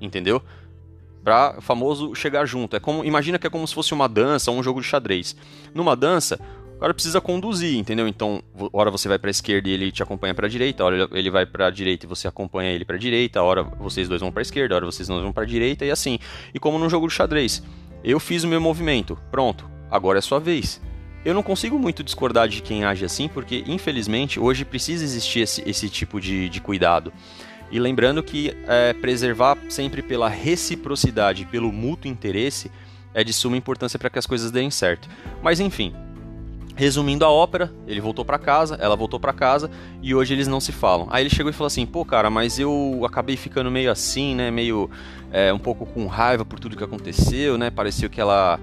Entendeu? 0.00 0.42
Para 1.22 1.60
famoso 1.60 2.14
chegar 2.14 2.46
junto. 2.46 2.76
É 2.76 2.80
como 2.80 3.04
imagina 3.04 3.38
que 3.38 3.46
é 3.46 3.50
como 3.50 3.66
se 3.66 3.74
fosse 3.74 3.92
uma 3.94 4.08
dança 4.08 4.50
um 4.50 4.62
jogo 4.62 4.80
de 4.80 4.86
xadrez. 4.86 5.36
Numa 5.74 5.96
dança, 5.96 6.38
o 6.76 6.80
cara 6.80 6.92
precisa 6.92 7.20
conduzir, 7.20 7.78
entendeu? 7.78 8.08
Então, 8.08 8.42
hora 8.72 8.90
você 8.90 9.08
vai 9.08 9.18
para 9.18 9.30
esquerda 9.30 9.68
e 9.68 9.72
ele 9.72 9.92
te 9.92 10.02
acompanha 10.02 10.34
para 10.34 10.48
direita, 10.48 10.84
hora 10.84 11.08
ele 11.12 11.30
vai 11.30 11.46
para 11.46 11.70
direita 11.70 12.06
e 12.06 12.08
você 12.08 12.26
acompanha 12.26 12.70
ele 12.70 12.84
para 12.84 12.96
direita, 12.96 13.42
hora 13.42 13.62
vocês 13.62 14.08
dois 14.08 14.20
vão 14.20 14.32
para 14.32 14.42
esquerda, 14.42 14.74
hora 14.74 14.86
vocês 14.86 15.06
dois 15.06 15.22
vão 15.22 15.32
para 15.32 15.44
direita 15.44 15.84
e 15.84 15.90
assim. 15.90 16.18
E 16.52 16.58
como 16.58 16.78
num 16.78 16.90
jogo 16.90 17.06
de 17.06 17.14
xadrez, 17.14 17.62
eu 18.02 18.18
fiz 18.18 18.42
o 18.42 18.48
meu 18.48 18.60
movimento, 18.60 19.16
pronto, 19.30 19.70
agora 19.90 20.18
é 20.18 20.20
sua 20.20 20.40
vez. 20.40 20.80
Eu 21.24 21.34
não 21.34 21.42
consigo 21.42 21.78
muito 21.78 22.02
discordar 22.02 22.48
de 22.48 22.60
quem 22.60 22.82
age 22.82 23.04
assim, 23.04 23.28
porque 23.28 23.62
infelizmente 23.68 24.40
hoje 24.40 24.64
precisa 24.64 25.04
existir 25.04 25.40
esse, 25.40 25.62
esse 25.64 25.88
tipo 25.88 26.20
de, 26.20 26.48
de 26.48 26.60
cuidado. 26.60 27.12
E 27.72 27.80
lembrando 27.80 28.22
que 28.22 28.54
é, 28.68 28.92
preservar 28.92 29.56
sempre 29.70 30.02
pela 30.02 30.28
reciprocidade, 30.28 31.46
pelo 31.46 31.72
mútuo 31.72 32.10
interesse, 32.10 32.70
é 33.14 33.24
de 33.24 33.32
suma 33.32 33.56
importância 33.56 33.98
para 33.98 34.10
que 34.10 34.18
as 34.18 34.26
coisas 34.26 34.50
deem 34.50 34.70
certo. 34.70 35.08
Mas 35.42 35.58
enfim, 35.58 35.94
resumindo 36.76 37.24
a 37.24 37.30
ópera, 37.30 37.72
ele 37.86 38.00
voltou 38.00 38.26
para 38.26 38.38
casa, 38.38 38.76
ela 38.76 38.94
voltou 38.94 39.18
para 39.18 39.32
casa 39.32 39.70
e 40.02 40.14
hoje 40.14 40.34
eles 40.34 40.46
não 40.46 40.60
se 40.60 40.70
falam. 40.70 41.08
Aí 41.10 41.22
ele 41.22 41.30
chegou 41.30 41.48
e 41.48 41.52
falou 41.52 41.66
assim: 41.66 41.86
pô, 41.86 42.04
cara, 42.04 42.28
mas 42.28 42.58
eu 42.58 43.02
acabei 43.06 43.38
ficando 43.38 43.70
meio 43.70 43.90
assim, 43.90 44.34
né? 44.34 44.50
Meio 44.50 44.90
é, 45.32 45.50
um 45.50 45.58
pouco 45.58 45.86
com 45.86 46.06
raiva 46.06 46.44
por 46.44 46.60
tudo 46.60 46.76
que 46.76 46.84
aconteceu, 46.84 47.56
né? 47.56 47.70
Pareceu 47.70 48.10
que 48.10 48.20
ela, 48.20 48.60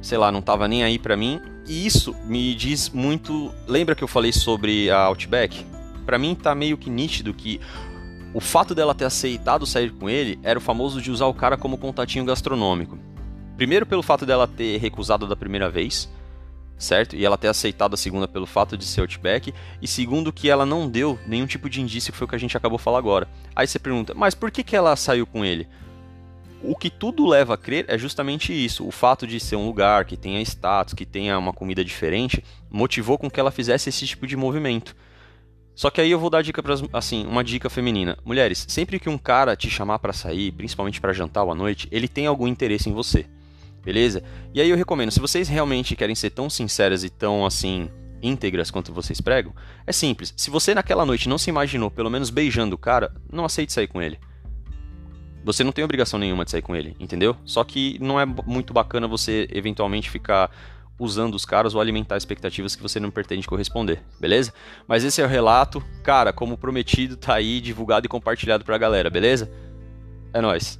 sei 0.00 0.16
lá, 0.16 0.32
não 0.32 0.40
tava 0.40 0.66
nem 0.66 0.82
aí 0.82 0.98
para 0.98 1.14
mim. 1.14 1.40
E 1.66 1.86
isso 1.86 2.14
me 2.24 2.54
diz 2.54 2.88
muito. 2.88 3.52
Lembra 3.66 3.94
que 3.94 4.02
eu 4.02 4.08
falei 4.08 4.32
sobre 4.32 4.90
a 4.90 4.98
Outback? 5.00 5.64
Para 6.04 6.18
mim 6.18 6.34
tá 6.34 6.54
meio 6.54 6.78
que 6.78 6.88
nítido 6.88 7.34
que 7.34 7.60
o 8.36 8.40
fato 8.40 8.74
dela 8.74 8.94
ter 8.94 9.06
aceitado 9.06 9.64
sair 9.64 9.90
com 9.90 10.10
ele 10.10 10.38
era 10.42 10.58
o 10.58 10.62
famoso 10.62 11.00
de 11.00 11.10
usar 11.10 11.24
o 11.24 11.32
cara 11.32 11.56
como 11.56 11.78
contatinho 11.78 12.22
gastronômico. 12.22 12.98
Primeiro 13.56 13.86
pelo 13.86 14.02
fato 14.02 14.26
dela 14.26 14.46
ter 14.46 14.76
recusado 14.76 15.26
da 15.26 15.34
primeira 15.34 15.70
vez, 15.70 16.06
certo? 16.76 17.16
E 17.16 17.24
ela 17.24 17.38
ter 17.38 17.48
aceitado 17.48 17.94
a 17.94 17.96
segunda 17.96 18.28
pelo 18.28 18.44
fato 18.44 18.76
de 18.76 18.84
ser 18.84 19.00
Outback. 19.00 19.54
E 19.80 19.88
segundo 19.88 20.34
que 20.34 20.50
ela 20.50 20.66
não 20.66 20.86
deu 20.86 21.18
nenhum 21.26 21.46
tipo 21.46 21.70
de 21.70 21.80
indício, 21.80 22.12
que 22.12 22.18
foi 22.18 22.26
o 22.26 22.28
que 22.28 22.36
a 22.36 22.38
gente 22.38 22.54
acabou 22.54 22.76
de 22.76 22.84
falar 22.84 22.98
agora. 22.98 23.26
Aí 23.54 23.66
você 23.66 23.78
pergunta, 23.78 24.12
mas 24.14 24.34
por 24.34 24.50
que, 24.50 24.62
que 24.62 24.76
ela 24.76 24.94
saiu 24.96 25.26
com 25.26 25.42
ele? 25.42 25.66
O 26.62 26.76
que 26.76 26.90
tudo 26.90 27.26
leva 27.26 27.54
a 27.54 27.56
crer 27.56 27.86
é 27.88 27.96
justamente 27.96 28.52
isso. 28.52 28.86
O 28.86 28.90
fato 28.90 29.26
de 29.26 29.40
ser 29.40 29.56
um 29.56 29.64
lugar 29.64 30.04
que 30.04 30.14
tenha 30.14 30.42
status, 30.42 30.92
que 30.92 31.06
tenha 31.06 31.38
uma 31.38 31.54
comida 31.54 31.82
diferente, 31.82 32.44
motivou 32.70 33.16
com 33.16 33.30
que 33.30 33.40
ela 33.40 33.50
fizesse 33.50 33.88
esse 33.88 34.06
tipo 34.06 34.26
de 34.26 34.36
movimento. 34.36 34.94
Só 35.76 35.90
que 35.90 36.00
aí 36.00 36.10
eu 36.10 36.18
vou 36.18 36.30
dar 36.30 36.40
dica 36.40 36.62
para 36.62 36.74
assim, 36.94 37.26
uma 37.26 37.44
dica 37.44 37.68
feminina. 37.68 38.16
Mulheres, 38.24 38.64
sempre 38.66 38.98
que 38.98 39.10
um 39.10 39.18
cara 39.18 39.54
te 39.54 39.68
chamar 39.68 39.98
para 39.98 40.14
sair, 40.14 40.50
principalmente 40.50 41.02
para 41.02 41.12
jantar 41.12 41.44
ou 41.44 41.52
à 41.52 41.54
noite, 41.54 41.86
ele 41.92 42.08
tem 42.08 42.26
algum 42.26 42.48
interesse 42.48 42.88
em 42.88 42.94
você. 42.94 43.26
Beleza? 43.84 44.24
E 44.54 44.60
aí 44.60 44.70
eu 44.70 44.76
recomendo, 44.76 45.10
se 45.10 45.20
vocês 45.20 45.48
realmente 45.48 45.94
querem 45.94 46.14
ser 46.14 46.30
tão 46.30 46.48
sinceras 46.48 47.04
e 47.04 47.10
tão 47.10 47.44
assim 47.44 47.90
íntegras 48.22 48.70
quanto 48.70 48.90
vocês 48.90 49.20
pregam, 49.20 49.54
é 49.86 49.92
simples. 49.92 50.32
Se 50.34 50.48
você 50.48 50.74
naquela 50.74 51.04
noite 51.04 51.28
não 51.28 51.36
se 51.36 51.50
imaginou 51.50 51.90
pelo 51.90 52.10
menos 52.10 52.30
beijando 52.30 52.74
o 52.74 52.78
cara, 52.78 53.14
não 53.30 53.44
aceite 53.44 53.70
sair 53.70 53.86
com 53.86 54.00
ele. 54.00 54.18
Você 55.44 55.62
não 55.62 55.72
tem 55.72 55.84
obrigação 55.84 56.18
nenhuma 56.18 56.46
de 56.46 56.52
sair 56.52 56.62
com 56.62 56.74
ele, 56.74 56.96
entendeu? 56.98 57.36
Só 57.44 57.62
que 57.62 57.98
não 58.00 58.18
é 58.18 58.24
muito 58.24 58.72
bacana 58.72 59.06
você 59.06 59.46
eventualmente 59.52 60.08
ficar 60.08 60.50
usando 60.98 61.34
os 61.34 61.44
caras 61.44 61.74
ou 61.74 61.80
alimentar 61.80 62.16
expectativas 62.16 62.74
que 62.74 62.82
você 62.82 62.98
não 62.98 63.10
pretende 63.10 63.46
corresponder, 63.46 64.02
beleza? 64.18 64.52
Mas 64.86 65.04
esse 65.04 65.20
é 65.20 65.24
o 65.24 65.28
relato, 65.28 65.82
cara, 66.02 66.32
como 66.32 66.56
prometido, 66.56 67.16
tá 67.16 67.34
aí 67.34 67.60
divulgado 67.60 68.06
e 68.06 68.08
compartilhado 68.08 68.64
pra 68.64 68.78
galera, 68.78 69.10
beleza? 69.10 69.50
É 70.32 70.40
nóis. 70.40 70.78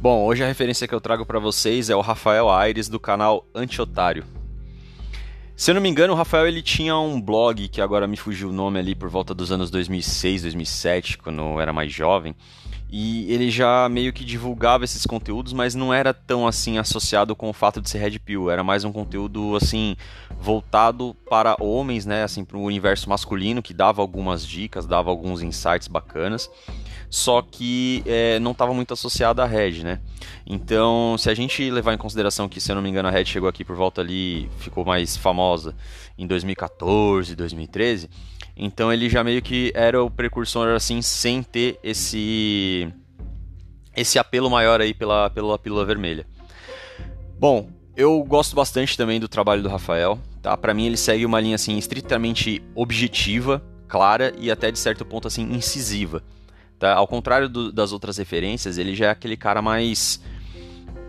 Bom, 0.00 0.22
hoje 0.26 0.44
a 0.44 0.46
referência 0.46 0.86
que 0.86 0.94
eu 0.94 1.00
trago 1.00 1.24
para 1.24 1.38
vocês 1.38 1.88
é 1.88 1.96
o 1.96 2.02
Rafael 2.02 2.50
Aires 2.50 2.90
do 2.90 3.00
canal 3.00 3.46
Antiotário. 3.54 4.22
Se 5.56 5.70
eu 5.70 5.74
não 5.76 5.80
me 5.80 5.88
engano, 5.88 6.12
o 6.12 6.16
Rafael 6.16 6.48
ele 6.48 6.60
tinha 6.60 6.98
um 6.98 7.20
blog 7.20 7.68
que 7.68 7.80
agora 7.80 8.08
me 8.08 8.16
fugiu 8.16 8.48
o 8.48 8.52
nome 8.52 8.80
ali 8.80 8.92
por 8.92 9.08
volta 9.08 9.32
dos 9.32 9.52
anos 9.52 9.70
2006, 9.70 10.42
2007, 10.42 11.18
quando 11.18 11.40
eu 11.40 11.60
era 11.60 11.72
mais 11.72 11.92
jovem. 11.92 12.34
E 12.90 13.32
ele 13.32 13.50
já 13.50 13.88
meio 13.88 14.12
que 14.12 14.24
divulgava 14.24 14.84
esses 14.84 15.06
conteúdos, 15.06 15.52
mas 15.52 15.74
não 15.74 15.94
era 15.94 16.12
tão 16.12 16.46
assim 16.46 16.76
associado 16.76 17.36
com 17.36 17.48
o 17.48 17.52
fato 17.52 17.80
de 17.80 17.88
ser 17.88 17.98
Red 17.98 18.18
Pill. 18.18 18.50
Era 18.50 18.64
mais 18.64 18.84
um 18.84 18.92
conteúdo 18.92 19.54
assim 19.54 19.96
voltado 20.40 21.14
para 21.30 21.56
homens, 21.60 22.04
né, 22.04 22.24
assim 22.24 22.44
para 22.44 22.56
o 22.56 22.62
universo 22.62 23.08
masculino, 23.08 23.62
que 23.62 23.72
dava 23.72 24.02
algumas 24.02 24.44
dicas, 24.44 24.86
dava 24.86 25.08
alguns 25.08 25.40
insights 25.40 25.86
bacanas 25.86 26.50
só 27.08 27.42
que 27.42 28.02
é, 28.06 28.38
não 28.38 28.52
estava 28.52 28.74
muito 28.74 28.92
associada 28.92 29.42
à 29.42 29.46
Red, 29.46 29.82
né? 29.82 30.00
Então, 30.46 31.16
se 31.18 31.30
a 31.30 31.34
gente 31.34 31.70
levar 31.70 31.94
em 31.94 31.98
consideração 31.98 32.48
que, 32.48 32.60
se 32.60 32.70
eu 32.70 32.76
não 32.76 32.82
me 32.82 32.90
engano, 32.90 33.08
a 33.08 33.10
Red 33.10 33.24
chegou 33.24 33.48
aqui 33.48 33.64
por 33.64 33.76
volta 33.76 34.00
ali, 34.00 34.50
ficou 34.58 34.84
mais 34.84 35.16
famosa 35.16 35.74
em 36.18 36.26
2014, 36.26 37.34
2013, 37.34 38.10
então 38.56 38.92
ele 38.92 39.08
já 39.08 39.24
meio 39.24 39.42
que 39.42 39.72
era 39.74 40.02
o 40.02 40.10
precursor, 40.10 40.68
assim, 40.68 41.02
sem 41.02 41.42
ter 41.42 41.78
esse 41.82 42.92
esse 43.96 44.18
apelo 44.18 44.50
maior 44.50 44.80
aí 44.80 44.92
pela, 44.92 45.30
pela 45.30 45.58
pílula 45.58 45.84
vermelha. 45.84 46.26
Bom, 47.38 47.68
eu 47.96 48.22
gosto 48.24 48.56
bastante 48.56 48.96
também 48.96 49.20
do 49.20 49.28
trabalho 49.28 49.62
do 49.62 49.68
Rafael, 49.68 50.18
tá? 50.42 50.56
Para 50.56 50.74
mim 50.74 50.86
ele 50.86 50.96
segue 50.96 51.24
uma 51.24 51.40
linha 51.40 51.54
assim 51.54 51.78
estritamente 51.78 52.62
objetiva, 52.74 53.62
clara 53.86 54.32
e 54.36 54.50
até 54.50 54.70
de 54.70 54.78
certo 54.78 55.04
ponto 55.04 55.28
assim 55.28 55.42
incisiva. 55.42 56.22
Tá? 56.78 56.94
Ao 56.94 57.06
contrário 57.06 57.48
do, 57.48 57.72
das 57.72 57.92
outras 57.92 58.18
referências, 58.18 58.78
ele 58.78 58.94
já 58.94 59.06
é 59.06 59.10
aquele 59.10 59.36
cara 59.36 59.62
mais 59.62 60.20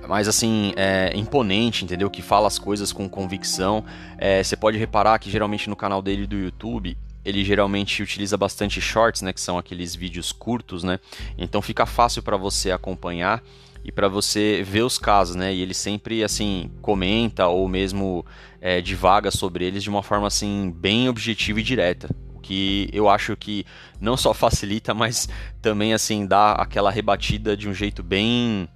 mais 0.07 0.27
assim, 0.27 0.71
é, 0.75 1.11
imponente, 1.15 1.83
entendeu? 1.83 2.09
Que 2.09 2.21
fala 2.21 2.47
as 2.47 2.59
coisas 2.59 2.91
com 2.91 3.09
convicção. 3.09 3.83
É, 4.17 4.43
você 4.43 4.55
pode 4.55 4.77
reparar 4.77 5.17
que 5.19 5.29
geralmente 5.29 5.69
no 5.69 5.75
canal 5.75 6.01
dele 6.01 6.27
do 6.27 6.37
YouTube, 6.37 6.95
ele 7.23 7.43
geralmente 7.43 8.03
utiliza 8.03 8.37
bastante 8.37 8.79
shorts, 8.79 9.21
né? 9.21 9.33
Que 9.33 9.41
são 9.41 9.57
aqueles 9.57 9.95
vídeos 9.95 10.31
curtos, 10.31 10.83
né? 10.83 10.99
Então 11.37 11.61
fica 11.61 11.85
fácil 11.85 12.21
para 12.21 12.37
você 12.37 12.71
acompanhar 12.71 13.41
e 13.83 13.91
para 13.91 14.07
você 14.07 14.63
ver 14.63 14.83
os 14.83 14.99
casos, 14.99 15.35
né? 15.35 15.53
E 15.53 15.61
ele 15.61 15.73
sempre 15.73 16.23
assim 16.23 16.69
comenta 16.81 17.47
ou 17.47 17.67
mesmo 17.67 18.25
é, 18.61 18.81
divaga 18.81 19.31
sobre 19.31 19.65
eles 19.65 19.81
de 19.81 19.89
uma 19.89 20.03
forma 20.03 20.27
assim 20.27 20.71
bem 20.75 21.09
objetiva 21.09 21.59
e 21.59 21.63
direta 21.63 22.09
que 22.45 22.87
eu 22.93 23.09
acho 23.09 23.35
que 23.35 23.65
não 23.99 24.15
só 24.15 24.33
facilita, 24.33 24.93
mas 24.93 25.27
também 25.61 25.93
assim 25.93 26.25
dá 26.27 26.51
aquela 26.53 26.91
rebatida 26.91 27.57
de 27.57 27.67
um 27.67 27.73
jeito 27.73 28.03
bem 28.03 28.69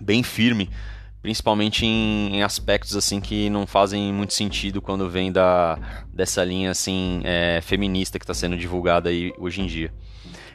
bem 0.00 0.22
firme 0.22 0.70
principalmente 1.20 1.84
em, 1.84 2.36
em, 2.36 2.42
aspectos 2.44 2.96
assim 2.96 3.20
que 3.20 3.50
não 3.50 3.66
fazem 3.66 4.12
muito 4.12 4.32
sentido 4.32 4.80
quando 4.80 5.10
vem 5.10 5.32
da, 5.32 5.76
dessa 6.14 6.44
linha 6.44 6.70
assim 6.70 7.20
é, 7.24 7.60
feminista 7.60 8.18
que 8.18 8.24
está 8.24 8.32
sendo 8.32 8.56
divulgada 8.56 9.10
aí 9.10 9.32
hoje 9.36 9.60
em 9.60 9.66
dia. 9.66 9.92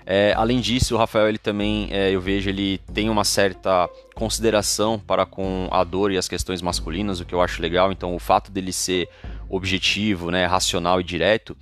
É, 0.06 0.34
além 0.36 0.60
disso, 0.60 0.96
o 0.96 0.98
Rafael 0.98 1.30
ele 1.30 1.38
também 1.38 1.88
é, 1.92 2.12
eu 2.12 2.20
vejo 2.20 2.50
ele 2.50 2.78
tem 2.94 3.10
uma 3.10 3.24
certa 3.24 3.90
consideração 4.16 5.00
para 5.00 5.26
com 5.26 5.68
a 5.72 5.84
dor 5.84 6.12
e 6.12 6.18
as 6.18 6.28
questões 6.28 6.62
masculinas, 6.62 7.20
o 7.20 7.26
que 7.26 7.34
eu 7.34 7.42
acho 7.42 7.62
legal. 7.62 7.92
Então, 7.92 8.14
o 8.14 8.20
fato 8.20 8.52
dele 8.52 8.74
ser 8.74 9.08
objetivo, 9.50 10.30
né, 10.30 10.46
racional 10.46 11.00
e 11.00 11.04
direto, 11.04 11.56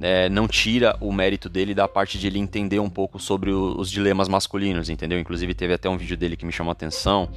é, 0.00 0.28
não 0.28 0.48
tira 0.48 0.96
o 1.00 1.12
mérito 1.12 1.48
dele 1.48 1.74
da 1.74 1.86
parte 1.86 2.18
de 2.18 2.26
ele 2.26 2.38
entender 2.38 2.80
um 2.80 2.88
pouco 2.88 3.18
sobre 3.18 3.50
o, 3.50 3.78
os 3.78 3.90
dilemas 3.90 4.28
masculinos, 4.28 4.88
entendeu? 4.88 5.18
Inclusive 5.18 5.54
teve 5.54 5.74
até 5.74 5.88
um 5.88 5.96
vídeo 5.96 6.16
dele 6.16 6.36
que 6.36 6.46
me 6.46 6.52
chamou 6.52 6.70
a 6.70 6.72
atenção, 6.72 7.28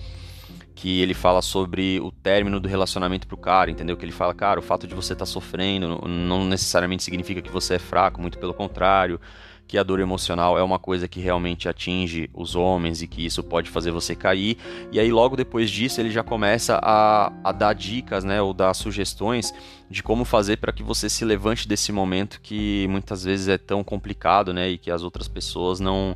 que 0.73 1.01
ele 1.01 1.13
fala 1.13 1.41
sobre 1.41 1.99
o 1.99 2.11
término 2.11 2.59
do 2.59 2.67
relacionamento 2.67 3.27
pro 3.27 3.37
cara, 3.37 3.69
entendeu? 3.69 3.97
Que 3.97 4.05
ele 4.05 4.11
fala, 4.11 4.33
cara, 4.33 4.59
o 4.59 4.63
fato 4.63 4.87
de 4.87 4.95
você 4.95 5.13
estar 5.13 5.25
tá 5.25 5.31
sofrendo 5.31 6.07
não 6.07 6.45
necessariamente 6.45 7.03
significa 7.03 7.41
que 7.41 7.51
você 7.51 7.75
é 7.75 7.79
fraco, 7.79 8.21
muito 8.21 8.39
pelo 8.39 8.53
contrário 8.53 9.19
que 9.67 9.77
a 9.77 9.83
dor 9.83 9.99
emocional 9.99 10.57
é 10.57 10.63
uma 10.63 10.77
coisa 10.77 11.07
que 11.07 11.19
realmente 11.19 11.67
atinge 11.67 12.29
os 12.33 12.55
homens 12.55 13.01
e 13.01 13.07
que 13.07 13.25
isso 13.25 13.43
pode 13.43 13.69
fazer 13.69 13.91
você 13.91 14.15
cair. 14.15 14.57
E 14.91 14.99
aí, 14.99 15.11
logo 15.11 15.35
depois 15.35 15.69
disso, 15.69 15.99
ele 15.99 16.11
já 16.11 16.23
começa 16.23 16.79
a, 16.81 17.31
a 17.43 17.51
dar 17.51 17.73
dicas, 17.73 18.23
né, 18.23 18.41
ou 18.41 18.53
dar 18.53 18.73
sugestões 18.73 19.53
de 19.89 20.03
como 20.03 20.25
fazer 20.25 20.57
para 20.57 20.71
que 20.71 20.83
você 20.83 21.09
se 21.09 21.25
levante 21.25 21.67
desse 21.67 21.91
momento 21.91 22.39
que 22.41 22.87
muitas 22.89 23.23
vezes 23.23 23.47
é 23.47 23.57
tão 23.57 23.83
complicado, 23.83 24.53
né, 24.53 24.69
e 24.69 24.77
que 24.77 24.91
as 24.91 25.03
outras 25.03 25.27
pessoas 25.27 25.79
não. 25.79 26.15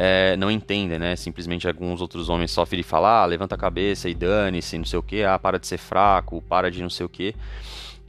É, 0.00 0.36
não 0.36 0.48
entendem, 0.48 0.96
né? 0.96 1.16
Simplesmente 1.16 1.66
alguns 1.66 2.00
outros 2.00 2.28
homens 2.28 2.52
só 2.52 2.64
virem 2.64 2.84
falar, 2.84 3.22
ah, 3.22 3.26
levanta 3.26 3.56
a 3.56 3.58
cabeça 3.58 4.08
e 4.08 4.14
dane-se, 4.14 4.78
não 4.78 4.84
sei 4.84 4.96
o 4.96 5.02
que, 5.02 5.24
ah, 5.24 5.36
para 5.40 5.58
de 5.58 5.66
ser 5.66 5.78
fraco, 5.78 6.40
para 6.42 6.70
de 6.70 6.80
não 6.80 6.90
sei 6.90 7.04
o 7.04 7.08
que. 7.08 7.34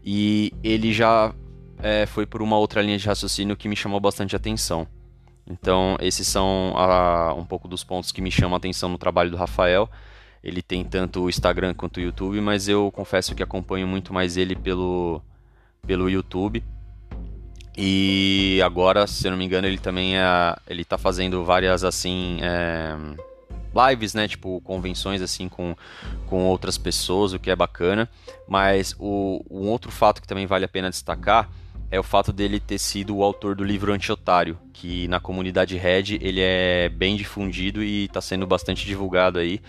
E 0.06 0.54
ele 0.64 0.94
já 0.94 1.34
é, 1.82 2.06
foi 2.06 2.26
por 2.26 2.42
uma 2.42 2.58
outra 2.58 2.82
linha 2.82 2.98
de 2.98 3.08
raciocínio 3.08 3.56
que 3.56 3.68
me 3.68 3.76
chamou 3.76 4.00
bastante 4.00 4.36
atenção. 4.36 4.88
Então, 5.50 5.98
esses 6.00 6.28
são 6.28 6.74
a, 6.76 7.34
um 7.34 7.44
pouco 7.44 7.68
dos 7.68 7.84
pontos 7.84 8.12
que 8.12 8.22
me 8.22 8.30
chamam 8.30 8.54
a 8.54 8.58
atenção 8.58 8.90
no 8.90 8.98
trabalho 8.98 9.32
do 9.32 9.38
Rafael. 9.38 9.90
Ele 10.44 10.62
tem 10.62 10.84
tanto 10.84 11.24
o 11.24 11.30
Instagram 11.30 11.74
quanto 11.74 11.98
o 11.98 12.02
YouTube, 12.02 12.40
mas 12.40 12.68
eu 12.68 12.92
confesso 12.92 13.34
que 13.34 13.42
acompanho 13.42 13.88
muito 13.88 14.14
mais 14.14 14.38
ele 14.38 14.56
pelo, 14.56 15.22
pelo 15.86 16.10
YouTube. 16.10 16.64
E 17.76 18.62
agora, 18.64 19.08
se 19.08 19.26
eu 19.26 19.32
não 19.32 19.38
me 19.38 19.46
engano, 19.46 19.66
ele 19.66 19.78
também 19.78 20.18
é, 20.18 20.24
ele 20.68 20.86
tá 20.86 20.98
fazendo 20.98 21.44
várias 21.44 21.84
assim 21.84 22.38
é, 22.42 22.96
lives, 23.90 24.14
né, 24.14 24.28
tipo 24.28 24.62
convenções 24.62 25.22
assim 25.22 25.48
com, 25.48 25.76
com 26.28 26.46
outras 26.46 26.78
pessoas, 26.78 27.34
o 27.34 27.40
que 27.40 27.50
é 27.50 27.56
bacana. 27.56 28.08
Mas 28.48 28.96
o, 29.00 29.44
um 29.50 29.68
outro 29.70 29.92
fato 29.92 30.22
que 30.22 30.28
também 30.28 30.46
vale 30.46 30.66
a 30.66 30.70
pena 30.70 30.90
destacar 30.90 31.50
é 31.92 32.00
o 32.00 32.04
fato 32.04 32.32
dele 32.32 32.60
ter 32.60 32.78
sido 32.78 33.16
o 33.18 33.24
autor 33.24 33.56
do 33.56 33.64
livro 33.64 33.94
Anti-Otário, 33.94 34.58
que 34.74 35.08
na 35.08 35.20
comunidade 35.20 35.78
Red 35.78 36.20
ele 36.22 36.40
é 36.42 36.90
bem 36.90 37.16
difundido 37.16 37.84
e 37.84 38.06
está 38.06 38.22
sendo 38.22 38.46
bastante 38.46 38.86
divulgado 38.86 39.40
aí 39.40 39.60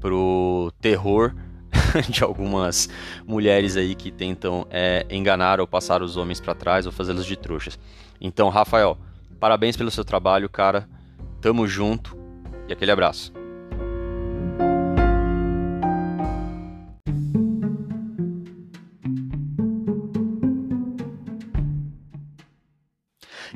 pro 0.00 0.72
terror 0.80 1.34
de 2.08 2.24
algumas 2.24 2.88
mulheres 3.26 3.76
aí 3.76 3.94
que 3.94 4.10
tentam 4.10 4.66
é, 4.70 5.06
enganar 5.10 5.60
ou 5.60 5.66
passar 5.66 6.02
os 6.02 6.16
homens 6.16 6.40
para 6.40 6.54
trás 6.54 6.86
ou 6.86 6.92
fazê-los 6.92 7.26
de 7.26 7.36
trouxas. 7.36 7.78
Então, 8.20 8.48
Rafael, 8.48 8.96
parabéns 9.38 9.76
pelo 9.76 9.90
seu 9.90 10.04
trabalho, 10.04 10.48
cara. 10.48 10.88
Tamo 11.40 11.66
junto 11.66 12.16
e 12.68 12.72
aquele 12.72 12.90
abraço. 12.90 13.32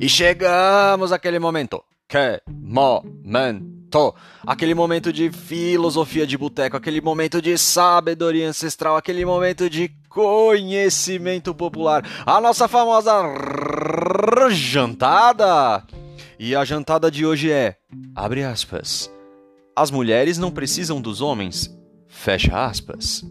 E 0.01 0.09
chegamos 0.09 1.13
àquele 1.13 1.39
momento. 1.39 1.85
Que 2.09 2.41
momento! 2.51 4.15
Aquele 4.47 4.75
momento 4.75 5.13
de 5.13 5.31
filosofia 5.31 6.27
de 6.27 6.39
boteco, 6.39 6.75
aquele 6.75 7.03
momento 7.03 7.43
de 7.43 7.59
sabedoria 7.59 8.49
ancestral, 8.49 8.97
aquele 8.97 9.27
momento 9.27 9.69
de 9.69 9.91
conhecimento 10.09 11.55
popular. 11.55 12.03
A 12.25 12.41
nossa 12.41 12.67
famosa 12.67 13.13
jantada! 14.51 15.85
E 16.39 16.57
a 16.57 16.65
jantada 16.65 17.11
de 17.11 17.27
hoje 17.27 17.53
é, 17.53 17.77
abre 18.15 18.43
aspas, 18.43 19.13
as 19.77 19.91
mulheres 19.91 20.39
não 20.39 20.51
precisam 20.51 20.99
dos 20.99 21.21
homens, 21.21 21.71
fecha 22.09 22.65
aspas. 22.65 23.23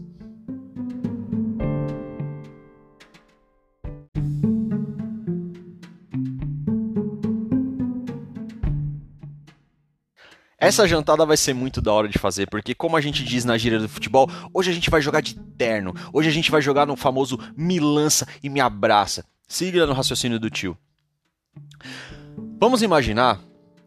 Essa 10.60 10.86
jantada 10.86 11.24
vai 11.24 11.38
ser 11.38 11.54
muito 11.54 11.80
da 11.80 11.90
hora 11.90 12.06
de 12.06 12.18
fazer, 12.18 12.46
porque 12.46 12.74
como 12.74 12.94
a 12.94 13.00
gente 13.00 13.24
diz 13.24 13.46
na 13.46 13.56
gíria 13.56 13.78
do 13.78 13.88
futebol, 13.88 14.28
hoje 14.52 14.70
a 14.70 14.74
gente 14.74 14.90
vai 14.90 15.00
jogar 15.00 15.22
de 15.22 15.34
terno. 15.34 15.94
Hoje 16.12 16.28
a 16.28 16.32
gente 16.32 16.50
vai 16.50 16.60
jogar 16.60 16.86
no 16.86 16.96
famoso 16.96 17.38
me 17.56 17.80
lança 17.80 18.28
e 18.42 18.50
me 18.50 18.60
abraça. 18.60 19.24
Siga 19.48 19.86
no 19.86 19.94
raciocínio 19.94 20.38
do 20.38 20.50
tio. 20.50 20.76
Vamos 22.60 22.82
imaginar 22.82 23.40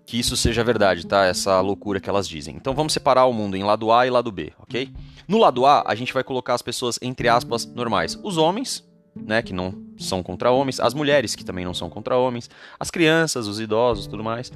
que 0.04 0.18
isso 0.20 0.36
seja 0.36 0.64
verdade, 0.64 1.06
tá? 1.06 1.26
Essa 1.26 1.62
loucura 1.62 2.00
que 2.00 2.10
elas 2.10 2.28
dizem. 2.28 2.56
Então 2.56 2.74
vamos 2.74 2.92
separar 2.92 3.26
o 3.26 3.34
mundo 3.34 3.56
em 3.56 3.64
lado 3.64 3.92
A 3.92 4.08
e 4.08 4.10
lado 4.10 4.32
B, 4.32 4.52
ok? 4.58 4.92
No 5.28 5.38
lado 5.38 5.68
A, 5.68 5.84
a 5.86 5.94
gente 5.94 6.12
vai 6.12 6.24
colocar 6.24 6.56
as 6.56 6.64
pessoas 6.64 6.98
entre 7.04 7.30
aspas 7.30 7.68
normais. 7.68 8.20
Os 8.24 8.36
homens, 8.38 8.84
né, 9.26 9.42
que 9.42 9.54
não 9.54 9.74
são 9.98 10.22
contra 10.22 10.52
homens, 10.52 10.80
as 10.80 10.94
mulheres 10.94 11.36
que 11.36 11.46
também 11.46 11.64
não 11.64 11.74
são 11.74 11.90
contra 11.90 12.18
homens, 12.18 12.50
as 12.80 12.92
crianças, 12.92 13.48
os 13.48 13.60
idosos, 13.60 14.08
tudo 14.08 14.24
mais. 14.24 14.52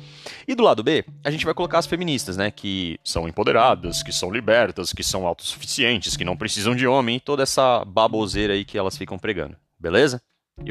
E 0.47 0.55
do 0.55 0.63
lado 0.63 0.83
B, 0.83 1.05
a 1.23 1.31
gente 1.31 1.45
vai 1.45 1.53
colocar 1.53 1.79
as 1.79 1.85
feministas, 1.85 2.37
né, 2.37 2.51
que 2.51 2.99
são 3.03 3.27
empoderadas, 3.27 4.03
que 4.03 4.11
são 4.11 4.31
libertas, 4.31 4.91
que 4.91 5.03
são 5.03 5.25
autossuficientes, 5.25 6.17
que 6.17 6.25
não 6.25 6.37
precisam 6.37 6.75
de 6.75 6.87
homem, 6.87 7.17
e 7.17 7.19
toda 7.19 7.43
essa 7.43 7.83
baboseira 7.85 8.53
aí 8.53 8.65
que 8.65 8.77
elas 8.77 8.97
ficam 8.97 9.17
pregando, 9.17 9.55
beleza? 9.79 10.21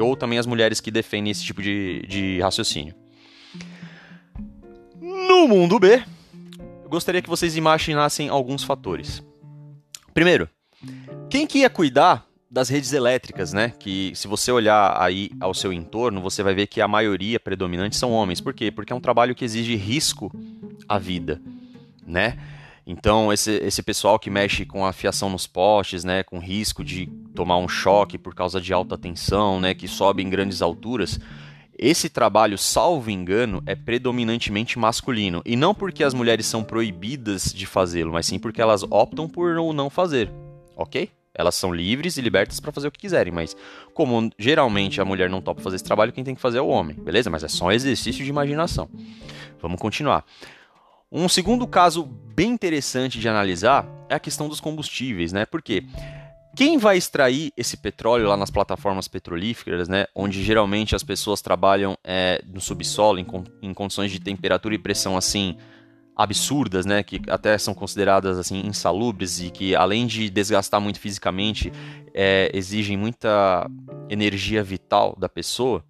Ou 0.01 0.17
também 0.17 0.39
as 0.39 0.47
mulheres 0.47 0.81
que 0.81 0.91
defendem 0.91 1.31
esse 1.31 1.45
tipo 1.45 1.63
de, 1.63 2.03
de 2.09 2.41
raciocínio. 2.41 2.95
No 5.01 5.47
mundo 5.47 5.79
B, 5.79 6.03
eu 6.83 6.91
gostaria 6.91 7.23
que 7.23 7.29
vocês 7.29 7.57
imaginassem 7.57 8.29
alguns 8.29 8.65
fatores. 8.65 9.23
Primeiro, 10.13 10.49
quem 11.31 11.47
que 11.47 11.59
ia 11.59 11.71
cuidar 11.71 12.26
das 12.51 12.69
redes 12.69 12.93
elétricas, 12.93 13.53
né? 13.53 13.73
Que 13.79 14.13
se 14.15 14.29
você 14.29 14.53
olhar 14.53 15.01
aí 15.01 15.31
ao 15.41 15.53
seu 15.53 15.73
entorno, 15.73 16.21
você 16.21 16.43
vai 16.43 16.55
ver 16.55 16.67
que 16.67 16.81
a 16.81 16.89
maioria 16.89 17.41
predominante 17.41 17.97
são 17.97 18.13
homens. 18.13 18.41
Por 18.41 18.55
quê? 18.55 18.71
Porque 18.71 18.93
é 18.93 18.97
um 18.97 19.01
trabalho 19.01 19.35
que 19.35 19.45
exige 19.45 19.75
risco 19.75 20.33
à 20.89 20.99
vida, 20.99 21.41
né? 22.07 22.39
Então, 22.87 23.33
esse, 23.33 23.51
esse 23.51 23.83
pessoal 23.83 24.17
que 24.17 24.31
mexe 24.31 24.65
com 24.65 24.87
a 24.87 24.93
fiação 24.93 25.29
nos 25.29 25.45
postes, 25.45 26.05
né, 26.05 26.23
com 26.23 26.39
risco 26.39 26.85
de 26.85 27.07
tomar 27.35 27.57
um 27.57 27.67
choque 27.67 28.17
por 28.17 28.33
causa 28.33 28.61
de 28.61 28.73
alta 28.73 28.97
tensão, 28.97 29.61
né, 29.61 29.75
que 29.75 29.89
sobe 29.89 30.23
em 30.23 30.31
grandes 30.31 30.63
alturas, 30.63 31.19
esse 31.77 32.09
trabalho, 32.09 32.57
salvo 32.57 33.11
engano, 33.11 33.61
é 33.67 33.75
predominantemente 33.75 34.79
masculino. 34.79 35.43
E 35.45 35.57
não 35.57 35.75
porque 35.75 36.05
as 36.05 36.15
mulheres 36.15 36.47
são 36.47 36.63
proibidas 36.63 37.53
de 37.53 37.67
fazê-lo, 37.67 38.13
mas 38.13 38.27
sim 38.27 38.39
porque 38.39 38.63
elas 38.63 38.85
optam 38.85 39.29
por 39.29 39.57
não 39.75 39.91
fazer, 39.91 40.31
ok? 40.77 41.11
Elas 41.37 41.55
são 41.55 41.73
livres 41.73 42.17
e 42.17 42.21
libertas 42.21 42.59
para 42.61 42.73
fazer 42.73 42.89
o 42.89 42.91
que 42.91 42.99
quiserem, 42.99 43.33
mas 43.33 43.57
como 43.95 44.31
geralmente 44.39 45.01
a 45.01 45.05
mulher 45.05 45.29
não 45.29 45.41
topa 45.41 45.61
fazer 45.61 45.77
esse 45.77 45.85
trabalho, 45.85 46.13
quem 46.13 46.25
tem 46.25 46.35
que 46.35 46.41
fazer 46.41 46.59
é 46.59 46.63
o 46.63 46.69
homem, 46.69 46.97
beleza? 46.97 47.31
Mas 47.31 47.45
é 47.45 47.49
só 47.49 47.67
um 47.67 47.73
exercício 47.73 48.25
de 48.25 48.31
imaginação. 48.31 48.89
Vamos 49.61 49.81
continuar. 49.81 50.25
Um 51.11 51.29
segundo 51.29 51.67
caso 51.67 52.05
bem 52.05 52.51
interessante 52.51 53.21
de 53.21 53.29
analisar 53.29 53.87
é 54.09 54.15
a 54.15 54.21
questão 54.21 54.49
dos 54.49 54.61
combustíveis, 54.61 55.33
né? 55.33 55.47
Porque 55.47 55.85
quem 56.57 56.79
vai 56.79 56.97
extrair 56.97 57.53
esse 57.55 57.77
petróleo 57.77 58.29
lá 58.29 58.37
nas 58.37 58.51
plataformas 58.51 59.07
petrolíferas, 59.07 59.91
né, 59.91 60.07
onde 60.15 60.43
geralmente 60.43 60.97
as 60.97 61.03
pessoas 61.03 61.43
trabalham 61.43 61.99
é, 62.03 62.43
no 62.51 62.63
subsolo 62.63 63.19
em, 63.19 63.27
em 63.61 63.75
condições 63.75 64.11
de 64.11 64.19
temperatura 64.19 64.75
e 64.75 64.79
pressão 64.79 65.19
assim 65.19 65.59
absurdas, 66.17 66.87
né, 66.87 67.03
que 67.03 67.21
até 67.29 67.59
são 67.59 67.75
consideradas 67.75 68.39
assim 68.39 68.67
insalubres 68.67 69.39
e 69.41 69.51
que 69.51 69.77
além 69.77 70.07
de 70.07 70.31
desgastar 70.31 70.81
muito 70.81 70.99
fisicamente, 70.99 71.71
é, 72.15 72.51
exigem 72.55 72.97
muita 72.97 73.71
energia 74.09 74.63
vital 74.63 75.15
da 75.19 75.29
pessoa 75.29 75.85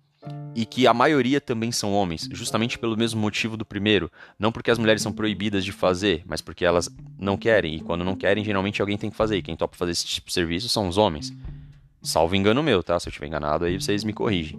e 0.57 0.67
que 0.67 0.89
a 0.89 0.93
maioria 0.93 1.41
também 1.41 1.71
são 1.71 1.93
homens, 1.93 2.29
justamente 2.33 2.77
pelo 2.77 2.97
mesmo 2.97 3.21
motivo 3.21 3.57
do 3.57 3.65
primeiro, 3.65 4.11
não 4.37 4.51
porque 4.51 4.71
as 4.71 4.79
mulheres 4.79 5.01
são 5.01 5.13
proibidas 5.13 5.65
de 5.65 5.71
fazer, 5.71 6.25
mas 6.27 6.41
porque 6.41 6.65
elas 6.65 6.91
não 7.17 7.37
querem 7.37 7.77
e 7.77 7.81
quando 7.81 8.05
não 8.05 8.17
querem, 8.17 8.45
geralmente 8.45 8.81
alguém 8.81 8.99
tem 8.99 9.11
que 9.11 9.17
fazer. 9.17 9.37
E 9.37 9.43
quem 9.43 9.55
topa 9.55 9.77
fazer 9.77 9.93
esse 9.93 10.07
tipo 10.07 10.27
de 10.27 10.33
serviço 10.33 10.69
são 10.69 10.89
os 10.89 10.99
homens. 10.99 11.33
Salvo 12.03 12.35
engano 12.35 12.63
meu, 12.63 12.83
tá? 12.83 12.99
Se 12.99 13.07
eu 13.07 13.11
estiver 13.11 13.29
enganado, 13.29 13.65
aí 13.65 13.81
vocês 13.81 14.03
me 14.03 14.13
corrigem. 14.13 14.59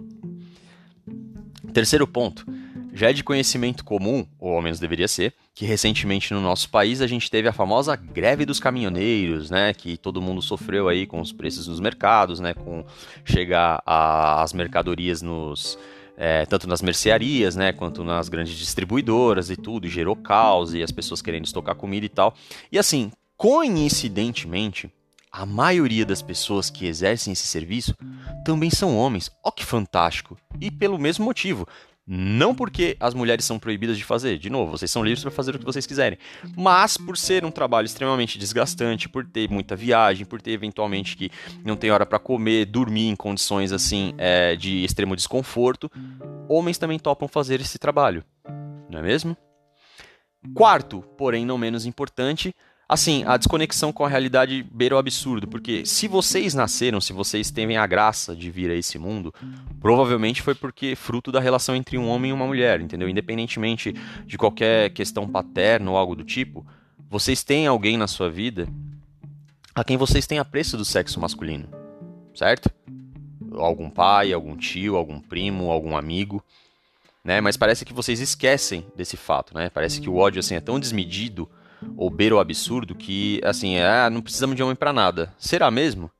Terceiro 1.74 2.06
ponto 2.06 2.46
Já 2.98 3.10
é 3.10 3.12
de 3.12 3.22
conhecimento 3.22 3.84
comum, 3.84 4.26
ou 4.40 4.56
ao 4.56 4.60
menos 4.60 4.80
deveria 4.80 5.06
ser, 5.06 5.32
que 5.54 5.64
recentemente 5.64 6.34
no 6.34 6.40
nosso 6.40 6.68
país 6.68 7.00
a 7.00 7.06
gente 7.06 7.30
teve 7.30 7.46
a 7.46 7.52
famosa 7.52 7.94
greve 7.94 8.44
dos 8.44 8.58
caminhoneiros, 8.58 9.50
né, 9.50 9.72
que 9.72 9.96
todo 9.96 10.20
mundo 10.20 10.42
sofreu 10.42 10.88
aí 10.88 11.06
com 11.06 11.20
os 11.20 11.30
preços 11.30 11.68
nos 11.68 11.78
mercados, 11.78 12.40
né, 12.40 12.54
com 12.54 12.84
chegar 13.24 13.80
as 13.86 14.52
mercadorias 14.52 15.22
nos 15.22 15.78
é, 16.16 16.44
tanto 16.46 16.66
nas 16.66 16.82
mercearias, 16.82 17.54
né, 17.54 17.72
quanto 17.72 18.02
nas 18.02 18.28
grandes 18.28 18.58
distribuidoras 18.58 19.48
e 19.48 19.56
tudo, 19.56 19.86
e 19.86 19.90
gerou 19.90 20.16
caos 20.16 20.74
e 20.74 20.82
as 20.82 20.90
pessoas 20.90 21.22
querendo 21.22 21.44
estocar 21.44 21.76
comida 21.76 22.04
e 22.04 22.08
tal. 22.08 22.34
E 22.72 22.76
assim, 22.76 23.12
coincidentemente, 23.36 24.92
a 25.30 25.46
maioria 25.46 26.04
das 26.04 26.22
pessoas 26.22 26.70
que 26.70 26.86
exercem 26.86 27.32
esse 27.32 27.46
serviço 27.46 27.94
também 28.44 28.70
são 28.70 28.96
homens. 28.96 29.30
Ó 29.44 29.52
que 29.52 29.64
fantástico! 29.64 30.36
E 30.60 30.70
pelo 30.70 30.98
mesmo 30.98 31.24
motivo, 31.24 31.68
não 32.10 32.54
porque 32.54 32.96
as 32.98 33.12
mulheres 33.12 33.44
são 33.44 33.58
proibidas 33.58 33.98
de 33.98 34.02
fazer, 34.02 34.38
de 34.38 34.48
novo, 34.48 34.70
vocês 34.70 34.90
são 34.90 35.04
livres 35.04 35.20
para 35.22 35.30
fazer 35.30 35.54
o 35.54 35.58
que 35.58 35.64
vocês 35.64 35.84
quiserem, 35.84 36.18
mas 36.56 36.96
por 36.96 37.18
ser 37.18 37.44
um 37.44 37.50
trabalho 37.50 37.84
extremamente 37.84 38.38
desgastante, 38.38 39.10
por 39.10 39.26
ter 39.26 39.50
muita 39.50 39.76
viagem, 39.76 40.24
por 40.24 40.40
ter 40.40 40.52
eventualmente 40.52 41.14
que 41.14 41.30
não 41.62 41.76
tem 41.76 41.90
hora 41.90 42.06
para 42.06 42.18
comer, 42.18 42.64
dormir 42.64 43.08
em 43.08 43.16
condições 43.16 43.72
assim 43.72 44.14
é, 44.16 44.56
de 44.56 44.82
extremo 44.84 45.14
desconforto, 45.14 45.90
homens 46.48 46.78
também 46.78 46.98
topam 46.98 47.28
fazer 47.28 47.60
esse 47.60 47.78
trabalho, 47.78 48.24
não 48.88 49.00
é 49.00 49.02
mesmo? 49.02 49.36
Quarto, 50.54 51.02
porém 51.18 51.44
não 51.44 51.58
menos 51.58 51.84
importante, 51.84 52.54
Assim, 52.88 53.22
a 53.26 53.36
desconexão 53.36 53.92
com 53.92 54.02
a 54.02 54.08
realidade 54.08 54.66
beira 54.72 54.96
o 54.96 54.98
absurdo, 54.98 55.46
porque 55.46 55.84
se 55.84 56.08
vocês 56.08 56.54
nasceram, 56.54 57.02
se 57.02 57.12
vocês 57.12 57.50
têm 57.50 57.76
a 57.76 57.86
graça 57.86 58.34
de 58.34 58.50
vir 58.50 58.70
a 58.70 58.74
esse 58.74 58.98
mundo, 58.98 59.34
provavelmente 59.78 60.40
foi 60.40 60.54
porque 60.54 60.96
fruto 60.96 61.30
da 61.30 61.38
relação 61.38 61.76
entre 61.76 61.98
um 61.98 62.08
homem 62.08 62.30
e 62.30 62.32
uma 62.32 62.46
mulher, 62.46 62.80
entendeu? 62.80 63.06
Independentemente 63.06 63.94
de 64.24 64.38
qualquer 64.38 64.88
questão 64.90 65.28
paterna 65.28 65.90
ou 65.90 65.98
algo 65.98 66.16
do 66.16 66.24
tipo, 66.24 66.66
vocês 67.10 67.44
têm 67.44 67.66
alguém 67.66 67.98
na 67.98 68.06
sua 68.06 68.30
vida 68.30 68.66
a 69.74 69.84
quem 69.84 69.98
vocês 69.98 70.26
têm 70.26 70.38
apreço 70.38 70.78
do 70.78 70.84
sexo 70.84 71.20
masculino, 71.20 71.68
certo? 72.34 72.70
Algum 73.52 73.90
pai, 73.90 74.32
algum 74.32 74.56
tio, 74.56 74.96
algum 74.96 75.20
primo, 75.20 75.70
algum 75.70 75.94
amigo, 75.94 76.42
né? 77.22 77.38
Mas 77.42 77.54
parece 77.54 77.84
que 77.84 77.92
vocês 77.92 78.18
esquecem 78.18 78.86
desse 78.96 79.18
fato, 79.18 79.52
né? 79.52 79.68
Parece 79.68 80.00
que 80.00 80.08
o 80.08 80.16
ódio 80.16 80.40
assim 80.40 80.54
é 80.54 80.60
tão 80.60 80.80
desmedido 80.80 81.46
ou 81.96 82.10
beira 82.10 82.36
o 82.36 82.40
absurdo 82.40 82.94
que, 82.94 83.40
assim, 83.44 83.76
é, 83.76 84.08
não 84.10 84.20
precisamos 84.20 84.56
de 84.56 84.62
homem 84.62 84.76
para 84.76 84.92
nada. 84.92 85.32
Será 85.38 85.70
mesmo? 85.70 86.10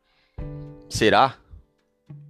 Será? 0.88 1.34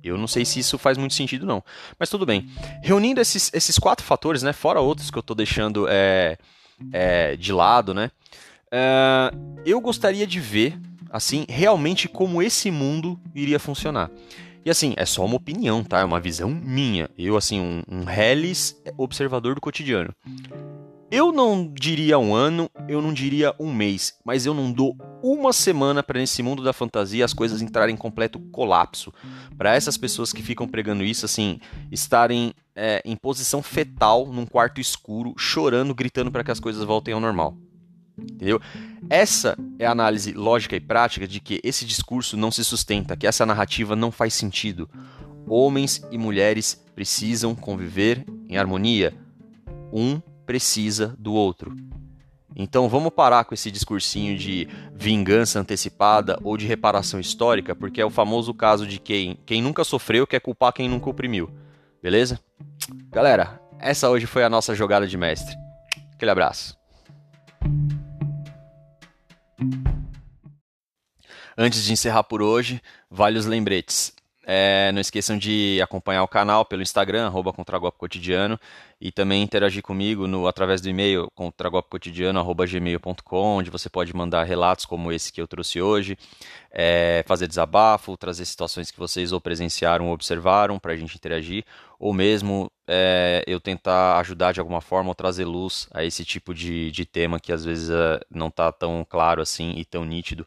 Eu 0.03 0.17
não 0.17 0.27
sei 0.27 0.45
se 0.45 0.61
isso 0.61 0.79
faz 0.79 0.97
muito 0.97 1.15
sentido, 1.15 1.45
não. 1.45 1.63
Mas 1.99 2.09
tudo 2.09 2.25
bem. 2.25 2.49
Reunindo 2.83 3.21
esses, 3.21 3.51
esses 3.53 3.79
quatro 3.79 4.05
fatores, 4.05 4.43
né? 4.43 4.53
Fora 4.53 4.81
outros 4.81 5.11
que 5.11 5.19
eu 5.19 5.21
estou 5.21 5.37
deixando 5.37 5.87
é, 5.89 6.39
é, 6.93 7.37
de 7.37 7.53
lado, 7.53 7.93
né? 7.93 8.11
É, 8.71 9.33
eu 9.65 9.81
gostaria 9.81 10.27
de 10.27 10.41
ver, 10.41 10.79
assim, 11.11 11.45
realmente 11.49 12.09
como 12.09 12.43
esse 12.43 12.71
mundo 12.71 13.21
iria 13.35 13.59
funcionar. 13.59 14.11
E 14.65 14.71
assim, 14.71 14.93
é 14.97 15.07
só 15.07 15.25
uma 15.25 15.37
opinião, 15.37 15.83
tá? 15.83 16.01
É 16.01 16.05
uma 16.05 16.21
visão 16.21 16.51
minha. 16.51 17.09
Eu, 17.17 17.37
assim, 17.37 17.61
um, 17.61 17.83
um 17.89 18.11
Hellis 18.11 18.77
observador 18.97 19.55
do 19.55 19.61
cotidiano. 19.61 20.15
Eu 21.11 21.33
não 21.33 21.73
diria 21.73 22.19
um 22.19 22.35
ano, 22.35 22.71
eu 22.87 23.01
não 23.01 23.15
diria 23.15 23.55
um 23.59 23.73
mês, 23.73 24.19
mas 24.23 24.45
eu 24.45 24.53
não 24.53 24.71
dou 24.71 24.95
uma 25.23 25.55
semana 25.55 26.03
para 26.03 26.21
nesse 26.21 26.43
mundo 26.43 26.63
da 26.63 26.75
fantasia 26.75 27.25
as 27.25 27.33
coisas 27.33 27.63
entrarem 27.63 27.95
em 27.95 27.99
completo 27.99 28.39
colapso. 28.53 29.13
Para 29.57 29.75
essas 29.75 29.97
pessoas 29.97 30.35
que 30.35 30.43
ficam 30.43 30.69
pregando 30.69 31.03
isso, 31.03 31.25
assim, 31.25 31.61
estarem 31.91 32.53
é, 32.77 33.01
em 33.07 33.17
posição 33.17 33.63
fetal 33.63 34.27
num 34.27 34.45
quarto 34.45 34.83
escuro, 34.83 35.33
chorando, 35.39 35.95
gritando 35.95 36.31
para 36.31 36.45
que 36.45 36.51
as 36.51 36.61
coisas 36.61 36.85
voltem 36.85 37.15
ao 37.15 37.21
normal. 37.21 37.57
Entendeu? 38.19 38.61
Essa 39.09 39.57
é 39.79 39.87
a 39.87 39.93
análise 39.93 40.33
lógica 40.33 40.77
e 40.77 40.81
prática 40.81 41.27
de 41.27 41.41
que 41.41 41.59
esse 41.65 41.87
discurso 41.87 42.37
não 42.37 42.51
se 42.51 42.63
sustenta, 42.63 43.17
que 43.17 43.27
essa 43.27 43.47
narrativa 43.47 43.97
não 43.97 44.11
faz 44.11 44.35
sentido. 44.35 44.91
Homens 45.49 46.03
e 46.11 46.19
mulheres 46.19 46.85
precisam 46.95 47.55
conviver 47.55 48.27
em 48.47 48.59
harmonia. 48.59 49.15
Um 49.91 50.21
precisa 50.49 51.15
do 51.19 51.35
outro. 51.35 51.77
Então 52.57 52.89
vamos 52.89 53.13
parar 53.13 53.45
com 53.45 53.53
esse 53.53 53.71
discursinho 53.71 54.35
de 54.35 54.67
vingança 54.95 55.61
antecipada 55.61 56.39
ou 56.43 56.57
de 56.57 56.67
reparação 56.67 57.21
histórica, 57.21 57.77
porque 57.77 58.01
é 58.01 58.05
o 58.05 58.09
famoso 58.09 58.55
caso 58.55 58.87
de 58.87 58.99
quem, 58.99 59.39
quem 59.45 59.61
nunca 59.61 59.85
sofreu 59.85 60.27
quer 60.27 60.41
culpar 60.41 60.73
quem 60.73 60.89
nunca 60.89 61.11
oprimiu. 61.11 61.51
Beleza? 62.03 62.41
Galera, 63.11 63.61
essa 63.79 64.09
hoje 64.09 64.25
foi 64.25 64.43
a 64.43 64.49
nossa 64.49 64.75
jogada 64.75 65.07
de 65.07 65.19
mestre. 65.19 65.55
Aquele 66.15 66.31
abraço. 66.31 66.75
Antes 71.59 71.85
de 71.85 71.93
encerrar 71.93 72.23
por 72.23 72.41
hoje, 72.41 72.81
vale 73.11 73.39
os 73.39 73.45
lembretes. 73.45 74.15
É, 74.51 74.91
não 74.93 75.01
esqueçam 75.03 75.37
de 75.37 75.79
acompanhar 75.83 76.23
o 76.23 76.29
canal 76.29 76.65
pelo 76.65 76.81
Instagram, 76.81 77.27
arroba 77.27 77.53
Cotidiano, 77.93 78.59
e 78.99 79.13
também 79.13 79.43
interagir 79.43 79.83
comigo 79.83 80.27
no, 80.27 80.49
através 80.49 80.81
do 80.81 80.89
e-mail 80.89 81.31
contragolpecotidiano.gmail.com, 81.35 83.59
onde 83.59 83.69
você 83.69 83.91
pode 83.91 84.17
mandar 84.17 84.45
relatos 84.45 84.87
como 84.87 85.13
esse 85.13 85.31
que 85.31 85.39
eu 85.39 85.47
trouxe 85.47 85.83
hoje, 85.83 86.17
é, 86.73 87.23
fazer 87.29 87.47
desabafo, 87.47 88.17
trazer 88.17 88.47
situações 88.47 88.91
que 88.91 88.99
vocês 88.99 89.33
ou 89.33 89.41
presenciaram 89.41 90.07
ou 90.07 90.15
observaram 90.15 90.79
para 90.79 90.95
a 90.95 90.97
gente 90.97 91.15
interagir, 91.15 91.63
ou 91.99 92.15
mesmo 92.15 92.73
é, 92.87 93.45
eu 93.47 93.61
tentar 93.61 94.19
ajudar 94.19 94.53
de 94.53 94.61
alguma 94.61 94.81
forma 94.81 95.11
ou 95.11 95.15
trazer 95.15 95.45
luz 95.45 95.87
a 95.93 96.05
esse 96.05 96.25
tipo 96.25 96.55
de, 96.55 96.91
de 96.91 97.05
tema 97.05 97.39
que 97.39 97.53
às 97.53 97.67
vezes 97.67 97.91
é, 97.91 98.19
não 98.31 98.49
está 98.49 98.73
tão 98.73 99.05
claro 99.07 99.43
assim 99.43 99.75
e 99.77 99.85
tão 99.85 100.07
nítido 100.07 100.47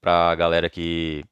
para 0.00 0.30
a 0.30 0.34
galera 0.36 0.70
que 0.70 1.24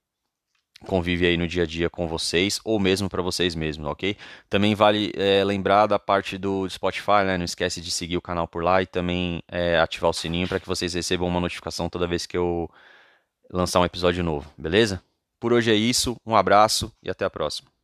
convive 0.86 1.26
aí 1.26 1.36
no 1.36 1.46
dia 1.46 1.64
a 1.64 1.66
dia 1.66 1.90
com 1.90 2.06
vocês 2.06 2.60
ou 2.64 2.78
mesmo 2.78 3.08
para 3.08 3.22
vocês 3.22 3.54
mesmos, 3.54 3.86
ok? 3.86 4.16
Também 4.48 4.74
vale 4.74 5.12
é, 5.16 5.42
lembrar 5.44 5.86
da 5.86 5.98
parte 5.98 6.38
do 6.38 6.68
Spotify, 6.68 7.24
né? 7.24 7.36
Não 7.36 7.44
esquece 7.44 7.80
de 7.80 7.90
seguir 7.90 8.16
o 8.16 8.22
canal 8.22 8.46
por 8.46 8.62
lá 8.62 8.82
e 8.82 8.86
também 8.86 9.42
é, 9.48 9.78
ativar 9.78 10.10
o 10.10 10.14
sininho 10.14 10.48
para 10.48 10.60
que 10.60 10.66
vocês 10.66 10.94
recebam 10.94 11.28
uma 11.28 11.40
notificação 11.40 11.88
toda 11.88 12.06
vez 12.06 12.26
que 12.26 12.36
eu 12.36 12.70
lançar 13.50 13.80
um 13.80 13.84
episódio 13.84 14.22
novo, 14.22 14.50
beleza? 14.56 15.02
Por 15.40 15.52
hoje 15.52 15.70
é 15.70 15.74
isso, 15.74 16.16
um 16.26 16.36
abraço 16.36 16.92
e 17.02 17.10
até 17.10 17.24
a 17.24 17.30
próxima. 17.30 17.77